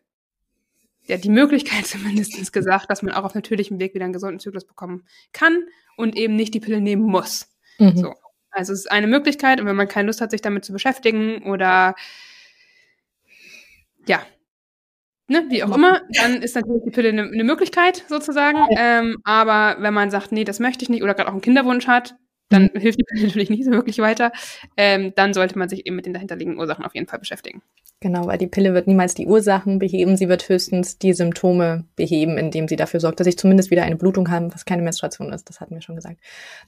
[1.02, 4.66] ja, die Möglichkeit zumindest gesagt, dass man auch auf natürlichem Weg wieder einen gesunden Zyklus
[4.66, 5.64] bekommen kann
[5.96, 7.48] und eben nicht die Pille nehmen muss.
[7.78, 7.96] Mhm.
[7.96, 8.14] So.
[8.50, 11.42] Also es ist eine Möglichkeit und wenn man keine Lust hat, sich damit zu beschäftigen
[11.50, 11.94] oder
[14.06, 14.24] ja,
[15.28, 18.58] ne, wie auch immer, dann ist natürlich die Pille eine, eine Möglichkeit sozusagen.
[18.76, 21.86] Ähm, aber wenn man sagt, nee, das möchte ich nicht oder gerade auch einen Kinderwunsch
[21.86, 22.14] hat,
[22.48, 22.80] dann mhm.
[22.80, 24.32] hilft die Pille natürlich nicht so wirklich weiter.
[24.76, 27.62] Ähm, dann sollte man sich eben mit den dahinterliegenden Ursachen auf jeden Fall beschäftigen.
[28.00, 32.36] Genau, weil die Pille wird niemals die Ursachen beheben, sie wird höchstens die Symptome beheben,
[32.36, 35.48] indem sie dafür sorgt, dass ich zumindest wieder eine Blutung habe, was keine Menstruation ist.
[35.48, 36.18] Das hatten wir schon gesagt.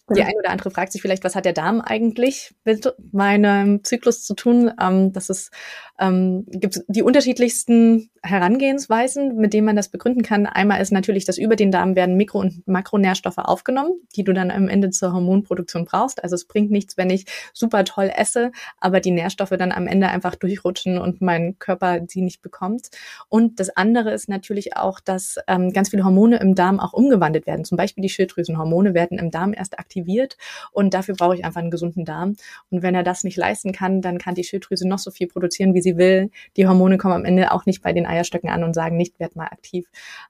[0.09, 0.15] Ja.
[0.15, 4.25] Die eine oder andere fragt sich vielleicht, was hat der Darm eigentlich mit meinem Zyklus
[4.25, 4.71] zu tun?
[4.81, 5.51] Ähm, das ist
[5.99, 10.47] ähm, gibt die unterschiedlichsten Herangehensweisen, mit denen man das begründen kann.
[10.47, 14.51] Einmal ist natürlich, dass über den Darm werden Mikro- und Makronährstoffe aufgenommen, die du dann
[14.51, 16.23] am Ende zur Hormonproduktion brauchst.
[16.23, 20.09] Also es bringt nichts, wenn ich super toll esse, aber die Nährstoffe dann am Ende
[20.09, 22.89] einfach durchrutschen und mein Körper sie nicht bekommt.
[23.29, 27.47] Und das andere ist natürlich auch, dass ähm, ganz viele Hormone im Darm auch umgewandelt
[27.47, 27.65] werden.
[27.65, 30.37] Zum Beispiel die Schilddrüsenhormone werden im Darm erst aktiviert
[30.73, 32.37] und dafür brauche ich einfach einen gesunden Darm.
[32.71, 35.75] Und wenn er das nicht leisten kann, dann kann die Schilddrüse noch so viel produzieren,
[35.75, 36.31] wie sie will.
[36.57, 39.37] Die Hormone kommen am Ende auch nicht bei den Eierstöcken an und sagen nicht, werd
[39.37, 39.89] mal aktiv.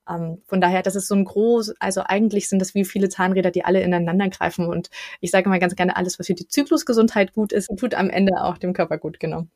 [0.09, 3.51] Ähm, von daher, das ist so ein groß, also eigentlich sind das wie viele Zahnräder,
[3.51, 4.66] die alle ineinander greifen.
[4.66, 4.91] Und
[5.31, 8.59] sage mal ganz gerne, alles, was für die Zyklusgesundheit gut ist, tut am Ende auch
[8.59, 9.47] dem Körper gut, genau.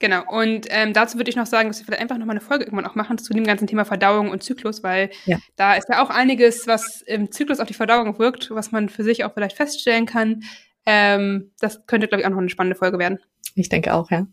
[0.00, 2.64] Genau, und ähm, dazu würde ich noch sagen, dass wir vielleicht einfach nochmal eine Folge
[2.64, 5.38] irgendwann auch machen zu dem ganzen Thema Verdauung und Zyklus, weil ja.
[5.56, 9.04] da ist ja auch einiges, was im Zyklus auf die Verdauung wirkt, was man für
[9.04, 10.42] sich auch vielleicht feststellen kann.
[10.86, 13.18] Ähm, das könnte, glaube ich, auch noch eine spannende Folge werden.
[13.54, 14.26] Ich denke auch, ja.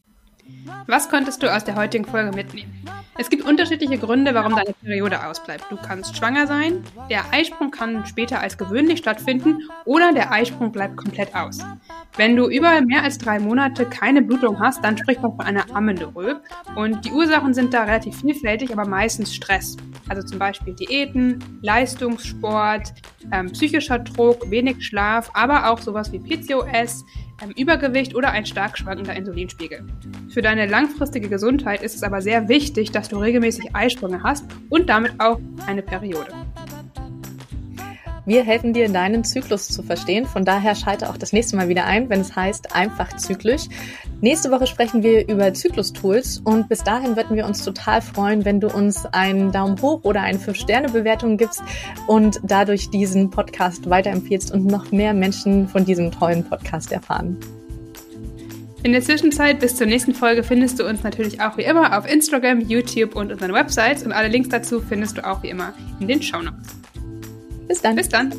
[0.87, 2.85] Was konntest du aus der heutigen Folge mitnehmen?
[3.19, 5.65] Es gibt unterschiedliche Gründe, warum deine Periode ausbleibt.
[5.71, 10.97] Du kannst schwanger sein, der Eisprung kann später als gewöhnlich stattfinden oder der Eisprung bleibt
[10.97, 11.59] komplett aus.
[12.15, 15.65] Wenn du über mehr als drei Monate keine Blutung hast, dann spricht man von einer
[15.75, 16.41] Amenorrhoe.
[16.75, 19.77] Und die Ursachen sind da relativ vielfältig, aber meistens Stress.
[20.09, 22.93] Also zum Beispiel Diäten, Leistungssport,
[23.31, 27.03] ähm, psychischer Druck, wenig Schlaf, aber auch sowas wie PCOS,
[27.43, 29.83] ähm, Übergewicht oder ein stark schwankender Insulinspiegel.
[30.29, 34.89] Für deine langfristige Gesundheit ist es aber sehr wichtig, dass du regelmäßig Eisprünge hast und
[34.89, 36.31] damit auch eine Periode.
[38.27, 40.25] Wir helfen dir, deinen Zyklus zu verstehen.
[40.25, 43.67] Von daher schalte auch das nächste Mal wieder ein, wenn es heißt einfach zyklisch.
[44.19, 48.59] Nächste Woche sprechen wir über Zyklus-Tools und bis dahin würden wir uns total freuen, wenn
[48.59, 51.63] du uns einen Daumen hoch oder eine 5-Sterne-Bewertung gibst
[52.05, 57.37] und dadurch diesen Podcast weiterempfiehlst und noch mehr Menschen von diesem tollen Podcast erfahren.
[58.83, 62.05] In der Zwischenzeit bis zur nächsten Folge findest du uns natürlich auch wie immer auf
[62.05, 66.09] Instagram, YouTube und unseren Websites und alle Links dazu findest du auch wie immer in
[66.09, 66.86] den Show Notes.
[67.67, 67.95] Bis dann.
[67.95, 68.33] Bis dann.